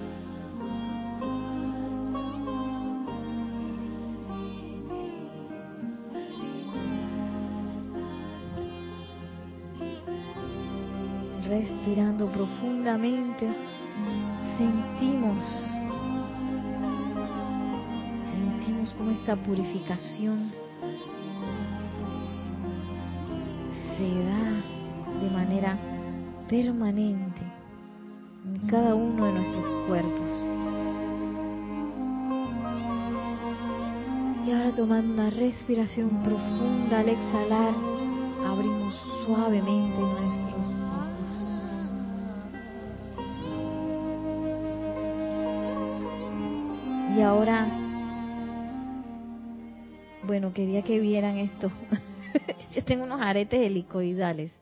[11.53, 13.46] Respirando profundamente,
[14.57, 15.36] sentimos,
[18.32, 20.50] sentimos como esta purificación
[23.98, 25.76] se da de manera
[26.48, 27.42] permanente
[28.46, 30.28] en cada uno de nuestros cuerpos.
[34.46, 37.74] Y ahora tomando una respiración profunda al exhalar,
[38.46, 38.94] abrimos
[39.26, 40.32] suavemente nuestros
[47.22, 47.68] ahora,
[50.24, 51.70] bueno, quería que vieran esto.
[52.74, 54.52] yo tengo unos aretes helicoidales.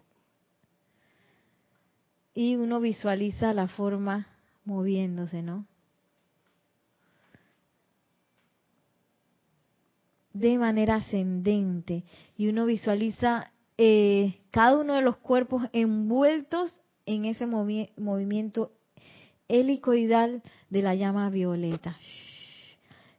[2.35, 4.27] Y uno visualiza la forma
[4.65, 5.67] moviéndose, ¿no?
[10.33, 12.05] De manera ascendente.
[12.37, 18.73] Y uno visualiza eh, cada uno de los cuerpos envueltos en ese movimiento
[19.49, 21.97] helicoidal de la llama violeta.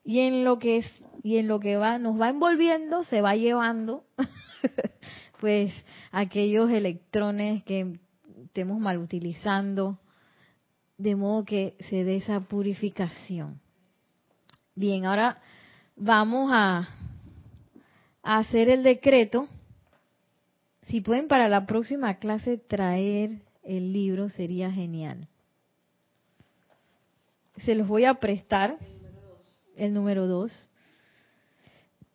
[0.03, 0.85] Y en lo que es,
[1.23, 4.03] y en lo que va, nos va envolviendo, se va llevando,
[5.39, 5.73] pues,
[6.11, 7.99] aquellos electrones que
[8.45, 9.99] estemos mal utilizando,
[10.97, 13.59] de modo que se dé esa purificación.
[14.75, 15.39] Bien, ahora
[15.95, 16.89] vamos a,
[18.23, 19.47] a hacer el decreto.
[20.87, 25.27] Si pueden para la próxima clase traer el libro, sería genial
[27.65, 28.77] se los voy a prestar.
[29.81, 30.69] El número dos.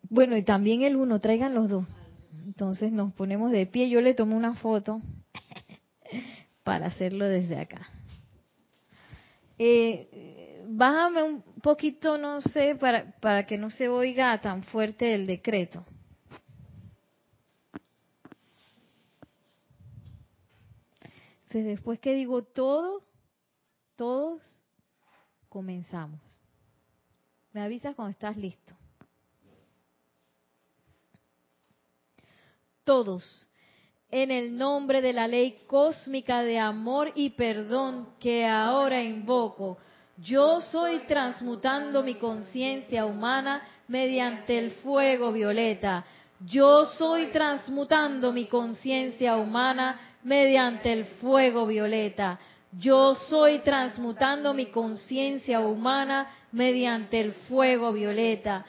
[0.03, 1.85] Bueno, y también el uno, traigan los dos.
[2.45, 3.89] Entonces nos ponemos de pie.
[3.89, 5.01] Yo le tomo una foto
[6.63, 7.85] para hacerlo desde acá.
[9.59, 15.27] Eh, bájame un poquito, no sé, para, para que no se oiga tan fuerte el
[15.27, 15.85] decreto.
[21.41, 23.03] Entonces, después que digo todo,
[23.97, 24.41] todos,
[25.49, 26.21] comenzamos.
[27.57, 28.71] Me avisas cuando estás listo.
[32.83, 33.47] Todos,
[34.11, 39.79] en el nombre de la ley cósmica de amor y perdón que ahora invoco,
[40.17, 46.05] yo soy transmutando mi conciencia humana mediante el fuego violeta.
[46.39, 52.39] Yo soy transmutando mi conciencia humana mediante el fuego violeta.
[52.79, 58.65] Yo soy transmutando mi conciencia humana mediante el fuego violeta.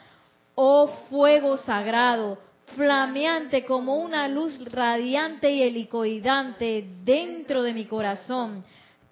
[0.55, 2.39] Oh fuego sagrado,
[2.75, 8.63] flameante como una luz radiante y helicoidante dentro de mi corazón.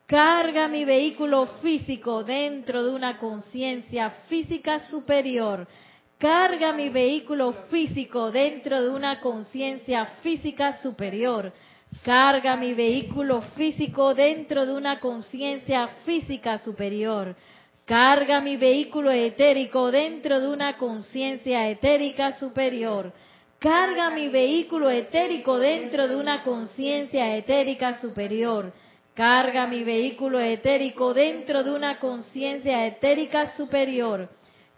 [0.08, 5.68] Carga mi vehículo físico dentro de una conciencia física superior.
[6.18, 11.54] Carga mi vehículo físico dentro de una conciencia física superior
[12.04, 17.36] Carga mi vehículo físico dentro de una conciencia física superior.
[17.86, 23.14] Carga mi vehículo etérico dentro de una conciencia etérica superior.
[23.60, 28.72] Carga mi vehículo etérico dentro de una conciencia etérica superior.
[29.14, 34.30] Carga mi vehículo etérico dentro de una conciencia etérica superior.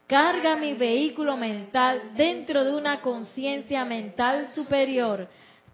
[0.07, 5.27] Carga mi vehículo mental dentro de una conciencia mental superior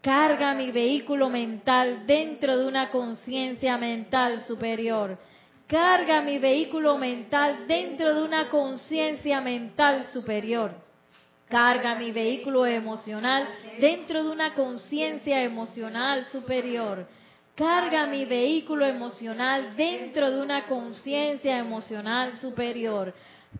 [0.05, 5.17] Carga mi vehículo mental dentro de una conciencia mental superior.
[5.65, 10.75] Carga mi vehículo mental dentro de una conciencia mental superior.
[11.49, 13.47] Carga mi vehículo emocional
[13.79, 17.07] dentro de una conciencia emocional superior.
[17.55, 23.11] Carga mi vehículo emocional dentro de una conciencia emocional superior.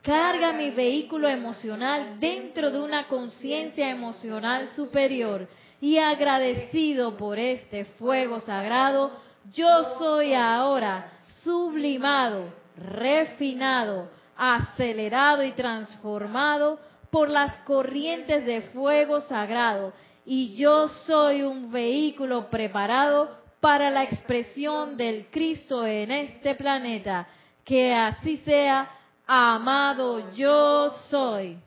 [0.04, 5.48] Carga mi vehículo emocional dentro de una conciencia emocional superior
[5.82, 9.12] y agradecido por este fuego sagrado,
[9.54, 11.12] yo soy ahora
[11.44, 19.94] sublimado, refinado, acelerado y transformado por las corrientes de fuego sagrado
[20.26, 27.28] y yo soy un vehículo preparado para la expresión del Cristo en este planeta.
[27.64, 28.90] Que así sea,
[29.26, 31.58] amado yo soy.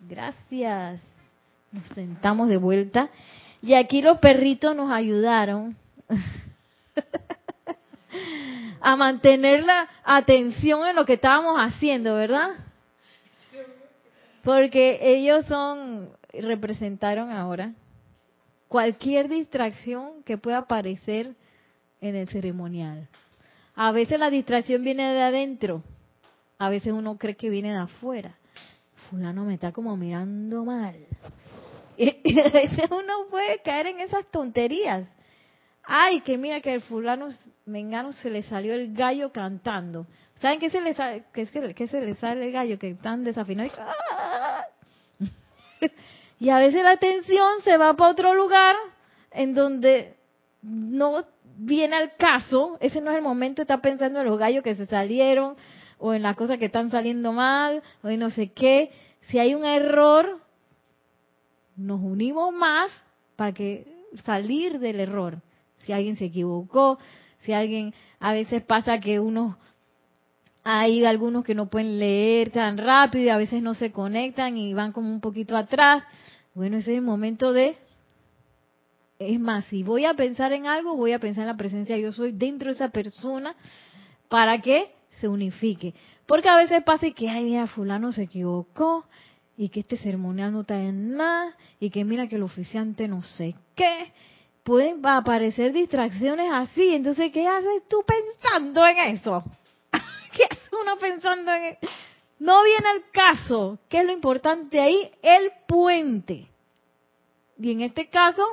[0.00, 1.00] Gracias.
[1.70, 3.08] Nos sentamos de vuelta
[3.62, 5.76] y aquí los perritos nos ayudaron
[8.80, 12.50] a mantener la atención en lo que estábamos haciendo, ¿verdad?
[14.42, 17.72] Porque ellos son, representaron ahora
[18.66, 21.36] cualquier distracción que pueda aparecer
[22.00, 23.06] en el ceremonial.
[23.76, 25.82] A veces la distracción viene de adentro,
[26.58, 28.34] a veces uno cree que viene de afuera.
[29.08, 30.96] Fulano me está como mirando mal.
[31.96, 32.08] Y,
[32.40, 35.06] a veces uno puede caer en esas tonterías.
[35.84, 37.28] Ay, que mira que el fulano
[37.66, 40.06] mengano se le salió el gallo cantando.
[40.40, 42.78] ¿Saben qué se le sale, qué se, se le sale el gallo?
[42.78, 43.72] Que están desafinados.
[46.38, 48.74] Y a veces la atención se va para otro lugar
[49.30, 50.16] en donde
[50.60, 51.24] no
[51.56, 52.78] viene al caso.
[52.80, 55.54] Ese no es el momento de estar pensando en los gallos que se salieron
[55.98, 58.90] o en las cosas que están saliendo mal o en no sé qué.
[59.20, 60.40] Si hay un error,
[61.76, 62.90] nos unimos más
[63.36, 63.86] para que
[64.24, 65.40] salir del error.
[65.84, 66.98] Si alguien se equivocó,
[67.38, 69.58] si alguien, a veces pasa que uno,
[70.64, 74.74] hay algunos que no pueden leer tan rápido y a veces no se conectan y
[74.74, 76.04] van como un poquito atrás.
[76.54, 77.76] Bueno, ese es el momento de
[79.18, 82.12] es más, si voy a pensar en algo, voy a pensar en la presencia yo
[82.12, 83.54] soy dentro de esa persona
[84.28, 85.94] para que se unifique.
[86.26, 89.04] Porque a veces pasa que, ay, mira, fulano se equivocó
[89.56, 93.22] y que este ceremonial no está en nada y que mira que el oficiante no
[93.22, 94.12] sé qué.
[94.62, 96.94] Pueden aparecer distracciones así.
[96.94, 99.42] Entonces, ¿qué haces tú pensando en eso?
[100.36, 101.92] ¿Qué hace uno pensando en eso?
[102.38, 103.78] No viene el caso.
[103.88, 105.10] ¿Qué es lo importante ahí?
[105.22, 106.48] El puente.
[107.58, 108.44] Y en este caso,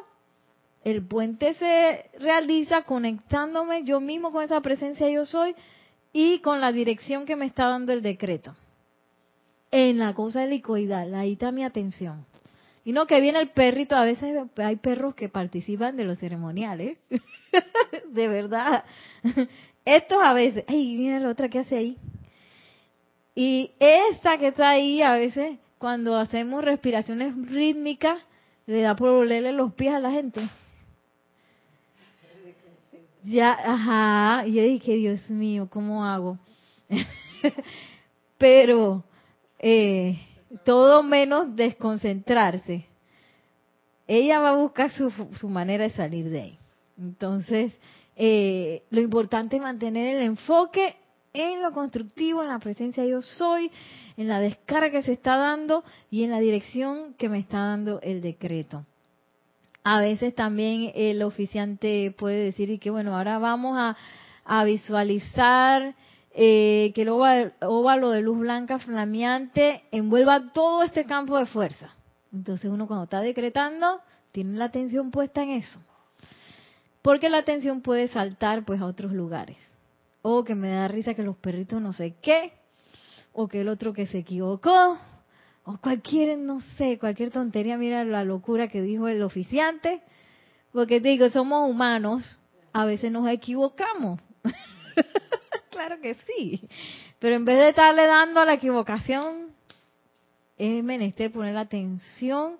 [0.83, 5.55] el puente se realiza conectándome yo mismo con esa presencia yo soy
[6.13, 8.55] y con la dirección que me está dando el decreto.
[9.71, 12.25] En la cosa helicoidal, ahí está mi atención.
[12.85, 16.97] Y no que viene el perrito, a veces hay perros que participan de los ceremoniales.
[18.07, 18.83] de verdad.
[19.85, 21.97] Estos a veces, ay, mira la otra que hace ahí.
[23.35, 28.21] Y esta que está ahí, a veces, cuando hacemos respiraciones rítmicas,
[28.65, 30.49] le da por olerle los pies a la gente.
[33.23, 36.39] Ya, ajá, y yo dije, Dios mío, ¿cómo hago?
[38.37, 39.03] Pero
[39.59, 40.19] eh,
[40.65, 42.85] todo menos desconcentrarse.
[44.07, 46.59] Ella va a buscar su, su manera de salir de ahí.
[46.97, 47.73] Entonces,
[48.15, 50.95] eh, lo importante es mantener el enfoque
[51.33, 53.71] en lo constructivo, en la presencia yo soy,
[54.17, 58.01] en la descarga que se está dando y en la dirección que me está dando
[58.01, 58.85] el decreto.
[59.83, 63.95] A veces también el oficiante puede decir y que bueno, ahora vamos a,
[64.65, 65.95] visualizar
[66.41, 71.93] eh, que el óvalo, de luz blanca flameante envuelva todo este campo de fuerza.
[72.31, 73.99] Entonces uno cuando está decretando
[74.31, 75.81] tiene la atención puesta en eso.
[77.01, 79.57] Porque la atención puede saltar pues a otros lugares.
[80.21, 82.53] O que me da risa que los perritos no sé qué,
[83.33, 84.97] o que el otro que se equivocó,
[85.65, 90.01] o cualquier, no sé, cualquier tontería, mira la locura que dijo el oficiante,
[90.71, 92.39] porque te digo, somos humanos,
[92.71, 94.21] a veces nos equivocamos.
[95.79, 96.67] claro que sí,
[97.19, 99.47] pero en vez de estarle dando a la equivocación,
[100.57, 102.57] es menester poner atención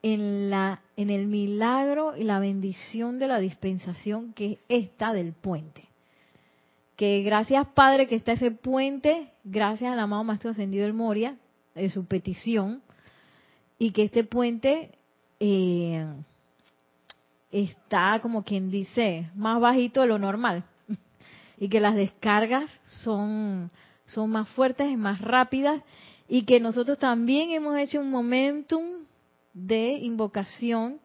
[0.00, 5.34] en la en el milagro y la bendición de la dispensación que es esta del
[5.34, 5.84] puente.
[6.96, 11.36] Que gracias Padre que está ese puente, gracias al amado Maestro Ascendido del Moria,
[11.74, 12.80] de su petición
[13.78, 14.92] y que este puente
[15.38, 16.06] eh,
[17.52, 20.64] está como quien dice más bajito de lo normal
[21.58, 22.70] y que las descargas
[23.02, 23.70] son
[24.06, 25.82] son más fuertes más rápidas
[26.28, 29.06] y que nosotros también hemos hecho un momentum
[29.52, 31.00] de invocación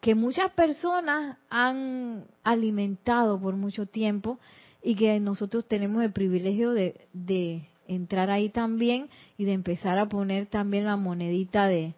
[0.00, 4.38] que muchas personas han alimentado por mucho tiempo
[4.82, 10.08] y que nosotros tenemos el privilegio de, de entrar ahí también y de empezar a
[10.08, 11.94] poner también la monedita de,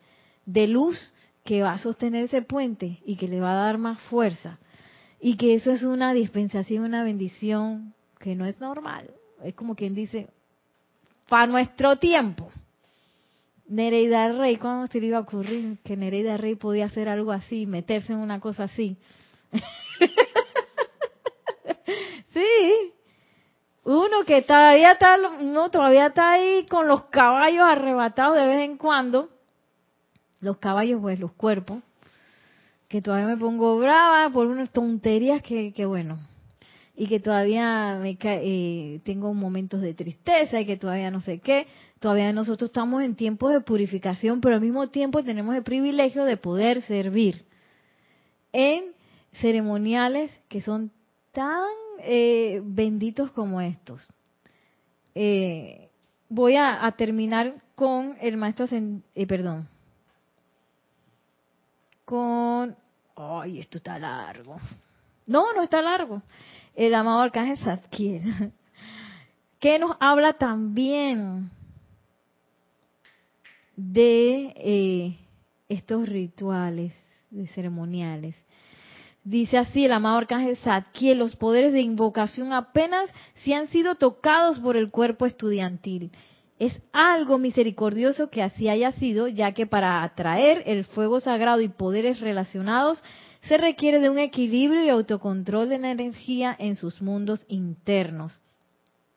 [0.46, 1.12] luz
[1.44, 4.58] que va a sostener ese puente y que le va a dar más fuerza.
[5.20, 9.10] Y que eso es una dispensación, una bendición que no es normal.
[9.42, 10.28] Es como quien dice,
[11.28, 12.50] para nuestro tiempo.
[13.68, 17.66] Nereida Rey, ¿cuándo se le iba a ocurrir que Nereida Rey podía hacer algo así,
[17.66, 18.96] meterse en una cosa así?
[22.32, 22.92] sí,
[23.84, 28.78] uno que todavía está, no, todavía está ahí con los caballos arrebatados de vez en
[28.78, 29.28] cuando.
[30.40, 31.82] Los caballos, pues, los cuerpos.
[32.88, 36.18] Que todavía me pongo brava por unas tonterías que, que bueno.
[37.00, 41.68] Y que todavía me eh, tengo momentos de tristeza y que todavía no sé qué.
[42.00, 46.36] Todavía nosotros estamos en tiempos de purificación, pero al mismo tiempo tenemos el privilegio de
[46.36, 47.44] poder servir
[48.52, 48.86] en
[49.34, 50.90] ceremoniales que son
[51.30, 51.68] tan
[52.00, 54.08] eh, benditos como estos.
[55.14, 55.88] Eh,
[56.28, 59.68] voy a, terminar con el maestro, eh, perdón,
[62.04, 62.76] con,
[63.14, 64.56] ay, esto está largo.
[65.26, 66.22] No, no está largo.
[66.78, 68.52] El amado arcángel Zadkiel,
[69.58, 71.50] que nos habla también
[73.74, 75.18] de
[75.68, 76.94] estos rituales,
[77.30, 78.36] de ceremoniales.
[79.24, 80.56] Dice así el amado arcángel
[80.94, 83.10] que los poderes de invocación apenas
[83.42, 86.12] si han sido tocados por el cuerpo estudiantil.
[86.60, 91.68] Es algo misericordioso que así haya sido, ya que para atraer el fuego sagrado y
[91.68, 93.02] poderes relacionados
[93.42, 98.40] se requiere de un equilibrio y autocontrol de la energía en sus mundos internos.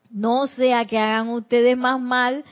[0.10, 2.44] No sea que hagan ustedes más mal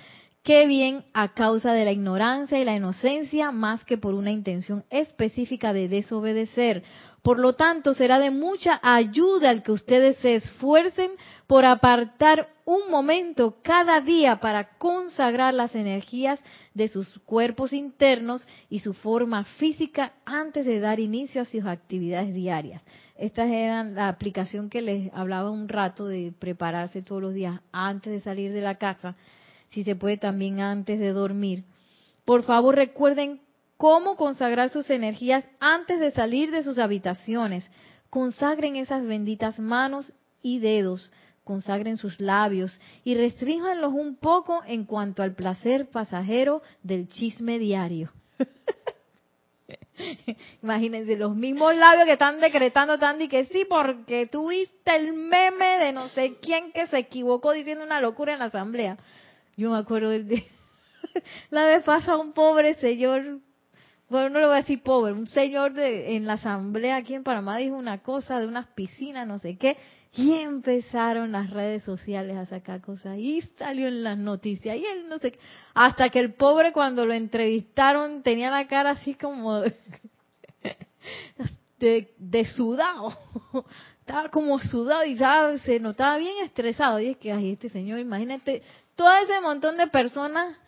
[0.43, 4.85] Qué bien a causa de la ignorancia y la inocencia más que por una intención
[4.89, 6.83] específica de desobedecer.
[7.21, 11.11] Por lo tanto, será de mucha ayuda el que ustedes se esfuercen
[11.45, 16.39] por apartar un momento cada día para consagrar las energías
[16.73, 22.33] de sus cuerpos internos y su forma física antes de dar inicio a sus actividades
[22.33, 22.81] diarias.
[23.17, 28.13] Esta era la aplicación que les hablaba un rato de prepararse todos los días antes
[28.13, 29.17] de salir de la casa
[29.69, 31.63] si se puede también antes de dormir.
[32.25, 33.41] Por favor recuerden
[33.77, 37.69] cómo consagrar sus energías antes de salir de sus habitaciones.
[38.09, 41.11] Consagren esas benditas manos y dedos,
[41.43, 48.11] consagren sus labios y restrinjanlos un poco en cuanto al placer pasajero del chisme diario.
[50.63, 55.77] Imagínense, los mismos labios que están decretando, están y que sí, porque tuviste el meme
[55.79, 58.97] de no sé quién que se equivocó diciendo una locura en la asamblea.
[59.59, 60.45] Yo me acuerdo de
[61.49, 63.41] la vez pasa un pobre señor,
[64.07, 67.25] bueno, no lo voy a decir pobre, un señor de, en la asamblea aquí en
[67.25, 69.75] Panamá dijo una cosa de unas piscinas, no sé qué,
[70.13, 75.09] y empezaron las redes sociales a sacar cosas y salió en las noticias y él
[75.09, 75.39] no sé qué,
[75.73, 79.75] hasta que el pobre cuando lo entrevistaron tenía la cara así como de,
[82.17, 83.13] de sudado,
[83.99, 85.17] estaba como sudado y
[85.65, 88.63] se notaba bien estresado y es que ay este señor, imagínate
[88.99, 90.59] todo ese montón de personas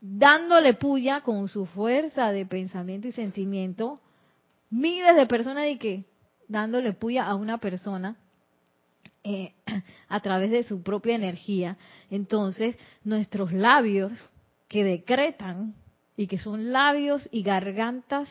[0.00, 4.00] dándole puya con su fuerza de pensamiento y sentimiento,
[4.70, 6.04] miles de personas y que
[6.48, 8.16] dándole puya a una persona
[9.22, 9.54] eh,
[10.08, 11.76] a través de su propia energía.
[12.10, 14.10] Entonces, nuestros labios
[14.66, 15.76] que decretan
[16.16, 18.28] y que son labios y gargantas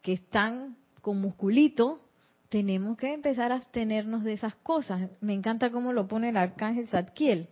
[0.00, 2.00] que están con musculito,
[2.48, 5.10] tenemos que empezar a abstenernos de esas cosas.
[5.20, 7.50] Me encanta cómo lo pone el arcángel Zadkiel.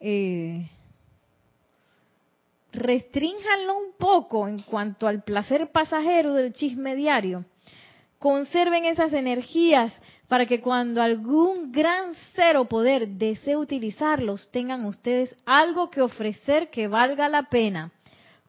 [0.00, 0.68] Eh,
[2.72, 7.44] restrínjanlo un poco en cuanto al placer pasajero del chisme diario.
[8.18, 9.92] Conserven esas energías
[10.28, 16.88] para que cuando algún gran cero poder desee utilizarlos, tengan ustedes algo que ofrecer que
[16.88, 17.92] valga la pena.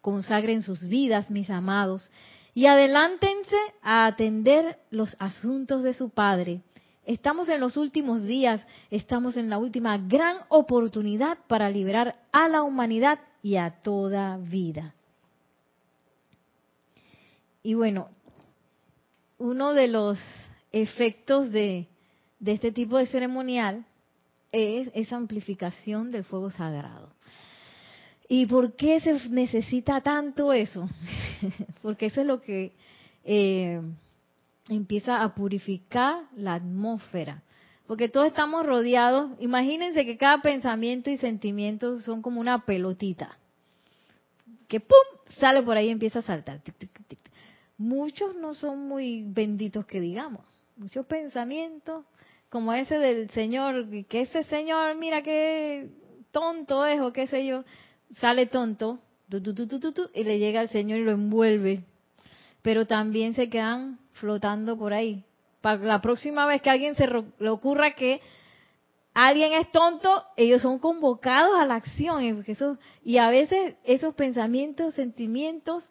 [0.01, 2.09] Consagren sus vidas, mis amados,
[2.53, 6.61] y adelántense a atender los asuntos de su Padre.
[7.08, 12.64] Estamos en los últimos días, estamos en la última gran oportunidad para liberar a la
[12.64, 14.93] humanidad y a toda vida.
[17.64, 18.10] Y bueno,
[19.38, 20.20] uno de los
[20.74, 21.88] efectos de,
[22.41, 23.86] de este tipo de ceremonial
[24.51, 27.14] es esa amplificación del fuego sagrado.
[28.28, 30.89] ¿Y por qué se necesita tanto eso?
[31.82, 32.74] Porque eso es lo que
[33.24, 33.82] eh,
[34.70, 37.43] empieza a purificar la atmósfera.
[37.88, 43.38] Porque todos estamos rodeados, imagínense que cada pensamiento y sentimiento son como una pelotita.
[44.68, 44.97] Que ¡pum!
[45.30, 46.61] sale por ahí y empieza a saltar.
[47.78, 50.41] Muchos no son muy benditos que digamos.
[50.76, 52.05] Muchos pensamientos,
[52.49, 55.89] como ese del Señor, que ese Señor, mira qué
[56.32, 57.63] tonto es o qué sé yo,
[58.20, 58.99] sale tonto,
[59.30, 61.84] y le llega al Señor y lo envuelve.
[62.68, 65.24] Pero también se quedan flotando por ahí.
[65.61, 68.20] Para la próxima vez que alguien se le ocurra que
[69.13, 72.43] alguien es tonto, ellos son convocados a la acción.
[73.05, 75.89] y a veces esos pensamientos, sentimientos,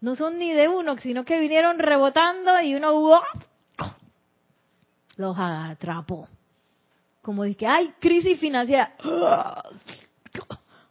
[0.00, 3.22] no son ni de uno, sino que vinieron rebotando y uno
[5.16, 6.26] los atrapó.
[7.22, 8.96] Como dice, hay crisis financiera.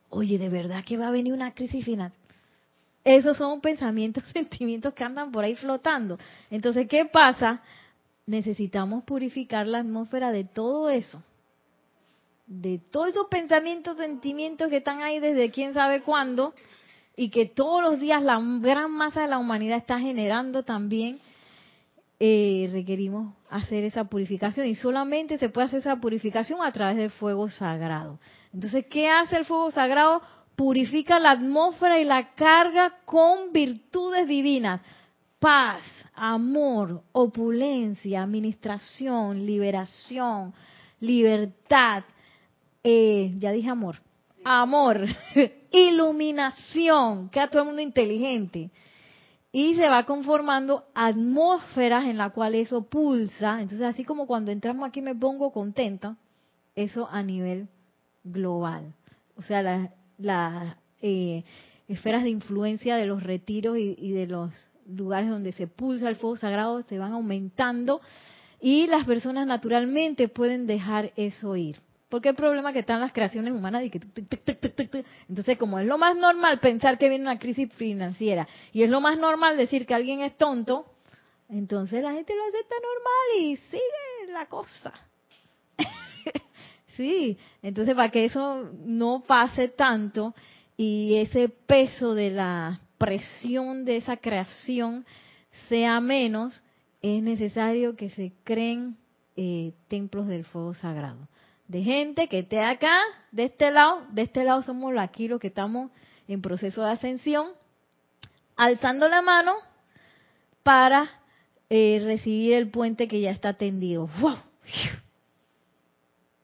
[0.08, 2.25] Oye, ¿de verdad que va a venir una crisis financiera?
[3.06, 6.18] Esos son pensamientos, sentimientos que andan por ahí flotando.
[6.49, 7.62] Entonces, ¿qué pasa?
[8.26, 11.24] Necesitamos purificar la atmósfera de todo eso.
[12.47, 16.53] De todos esos pensamientos, sentimientos que están ahí desde quién sabe cuándo
[17.16, 21.18] y que todos los días la gran masa de la humanidad está generando también.
[22.20, 27.10] Eh, requerimos hacer esa purificación y solamente se puede hacer esa purificación a través del
[27.12, 28.20] fuego sagrado.
[28.53, 30.22] Entonces, ¿qué hace el fuego sagrado?
[30.56, 34.82] Purifica la atmósfera y la carga con virtudes divinas.
[35.39, 35.84] Paz,
[36.14, 40.53] amor, opulencia, administración, liberación,
[40.99, 42.03] libertad.
[42.84, 44.01] Eh, ya dije amor.
[44.43, 45.06] Amor,
[45.72, 48.70] iluminación, queda todo el mundo inteligente.
[49.51, 53.62] Y se va conformando atmósferas en la cual eso pulsa.
[53.62, 56.18] Entonces, así como cuando entramos aquí me pongo contenta,
[56.76, 57.70] eso a nivel
[58.24, 58.93] global.
[59.38, 61.43] O sea, la, las eh,
[61.88, 64.51] esferas de influencia de los retiros y, de los
[64.88, 68.01] lugares donde se pulsa el fuego sagrado se van aumentando
[68.61, 71.80] y las personas naturalmente pueden dejar eso ir.
[72.09, 73.99] Porque el problema que están las creaciones humanas y que
[75.28, 79.01] entonces como es lo más normal pensar que viene una crisis financiera y es lo
[79.01, 80.86] más normal decir que alguien es tonto,
[81.49, 84.93] entonces la gente lo acepta normal y sigue la cosa.
[86.96, 90.34] Sí, entonces para que eso no pase tanto
[90.78, 95.06] y ese peso de la presión de esa creación
[95.70, 96.64] sea menos,
[97.02, 98.98] es necesario que se creen
[99.36, 101.28] eh, templos del fuego sagrado.
[101.68, 102.98] De gente que esté acá,
[103.32, 105.91] de este lado, de este lado somos aquí los que estamos
[106.28, 107.48] en proceso de ascensión,
[108.56, 109.54] alzando la mano
[110.64, 111.08] para
[111.70, 114.10] eh, recibir el puente que ya está tendido.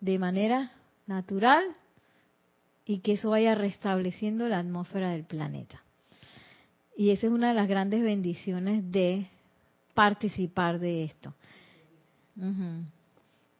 [0.01, 0.71] De manera
[1.07, 1.63] natural
[2.85, 5.81] y que eso vaya restableciendo la atmósfera del planeta.
[6.97, 9.27] Y esa es una de las grandes bendiciones de
[9.93, 11.33] participar de esto.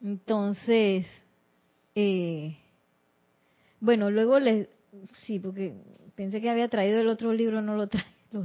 [0.02, 1.08] Entonces,
[1.96, 2.58] eh,
[3.80, 4.68] bueno, luego les,
[5.22, 5.76] sí, porque
[6.16, 8.44] pensé que había traído el otro libro, no lo traje, lo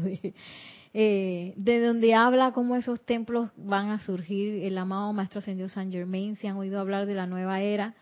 [0.98, 5.92] eh, de donde habla cómo esos templos van a surgir, el amado Maestro Ascendido San
[5.92, 7.94] Germain, si han oído hablar de la nueva era,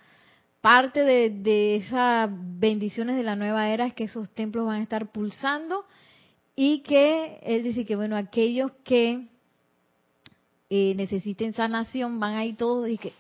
[0.61, 5.11] parte de, esas bendiciones de la nueva era es que esos templos van a estar
[5.11, 5.85] pulsando
[6.55, 9.27] y que él dice que, bueno, aquellos que
[10.71, 13.13] eh, necesiten sanación, van ahí todos y que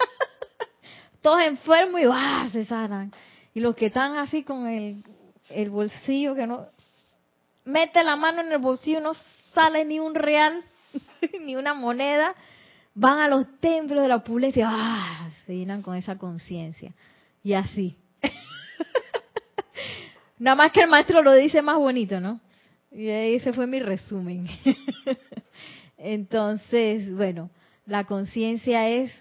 [1.20, 2.48] todos enfermos y ¡ah!
[2.50, 3.12] se sanan.
[3.52, 5.04] Y los que están así con el,
[5.50, 6.68] el bolsillo que no
[7.66, 9.12] mete la mano en el bolsillo no
[9.52, 10.64] sale ni un real
[11.44, 12.34] ni una moneda,
[12.94, 15.28] van a los templos de la opulencia, ¡ah!
[15.44, 16.94] se llenan con esa conciencia.
[17.42, 17.96] Y así.
[20.38, 22.40] Nada más que el maestro lo dice más bonito, ¿no?
[22.90, 24.46] Y ese fue mi resumen.
[25.98, 27.50] Entonces, bueno,
[27.86, 29.12] la conciencia es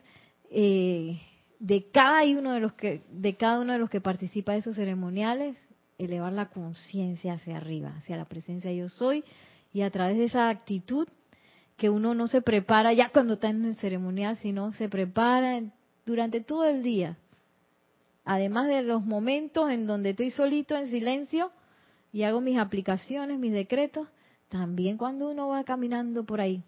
[0.49, 1.19] eh,
[1.59, 4.75] de cada uno de los que de cada uno de los que participa de esos
[4.75, 5.57] ceremoniales
[5.97, 9.23] elevar la conciencia hacia arriba, hacia la presencia yo soy
[9.73, 11.07] y a través de esa actitud
[11.77, 15.61] que uno no se prepara ya cuando está en el ceremonial, sino se prepara
[16.05, 17.17] durante todo el día.
[18.23, 21.51] Además de los momentos en donde estoy solito en silencio
[22.13, 24.07] y hago mis aplicaciones, mis decretos,
[24.49, 26.63] también cuando uno va caminando por ahí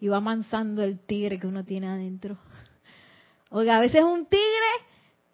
[0.00, 2.38] y va amansando el tigre que uno tiene adentro.
[3.50, 4.44] Oiga, a veces es un tigre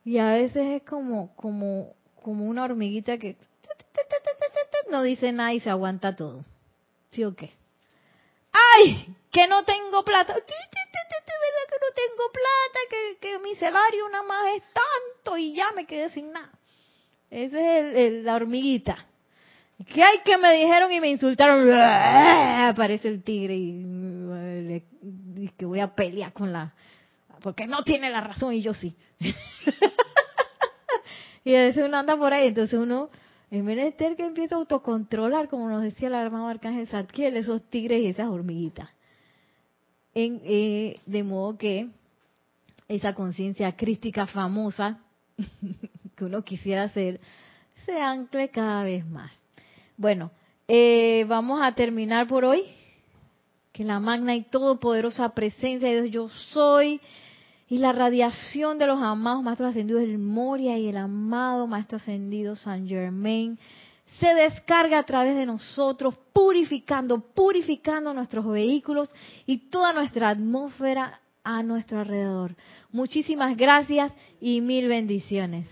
[0.05, 3.37] y a veces es como, como, como una hormiguita que
[4.91, 6.45] no dice nada y se aguanta todo.
[7.11, 7.51] ¿Sí o qué?
[8.53, 9.07] ¡Ay!
[9.31, 10.35] Que no tengo plata.
[10.35, 12.79] ¿Verdad que no tengo plata?
[12.91, 16.51] Que, que mi salario nada más es tanto y ya me quedé sin nada.
[17.31, 18.99] Esa es la hormiguita.
[19.87, 21.73] ¿Qué hay que me dijeron y me insultaron?
[21.73, 24.83] Aparece el tigre y,
[25.37, 26.73] y que voy a pelear con la...
[27.41, 28.95] Porque no tiene la razón y yo sí.
[31.45, 33.11] y a veces uno anda por ahí, entonces uno
[33.51, 38.03] es menester que empieza a autocontrolar, como nos decía el hermano Arcángel Zadkiel, esos tigres
[38.03, 38.89] y esas hormiguitas.
[40.15, 41.89] En, eh, de modo que
[42.89, 45.01] esa conciencia crística famosa
[46.17, 47.21] que uno quisiera hacer
[47.85, 49.33] se ancle cada vez más.
[49.97, 50.31] Bueno,
[50.69, 52.65] eh, vamos a terminar por hoy.
[53.73, 57.01] Que la magna y todopoderosa presencia de Dios yo soy
[57.73, 62.55] y la radiación de los amados maestros ascendidos del Moria y el amado maestro ascendido
[62.55, 63.59] San Germain
[64.21, 69.09] se descarga a través de nosotros, purificando, purificando nuestros vehículos
[69.47, 72.55] y toda nuestra atmósfera a nuestro alrededor.
[72.91, 75.67] Muchísimas gracias y mil bendiciones.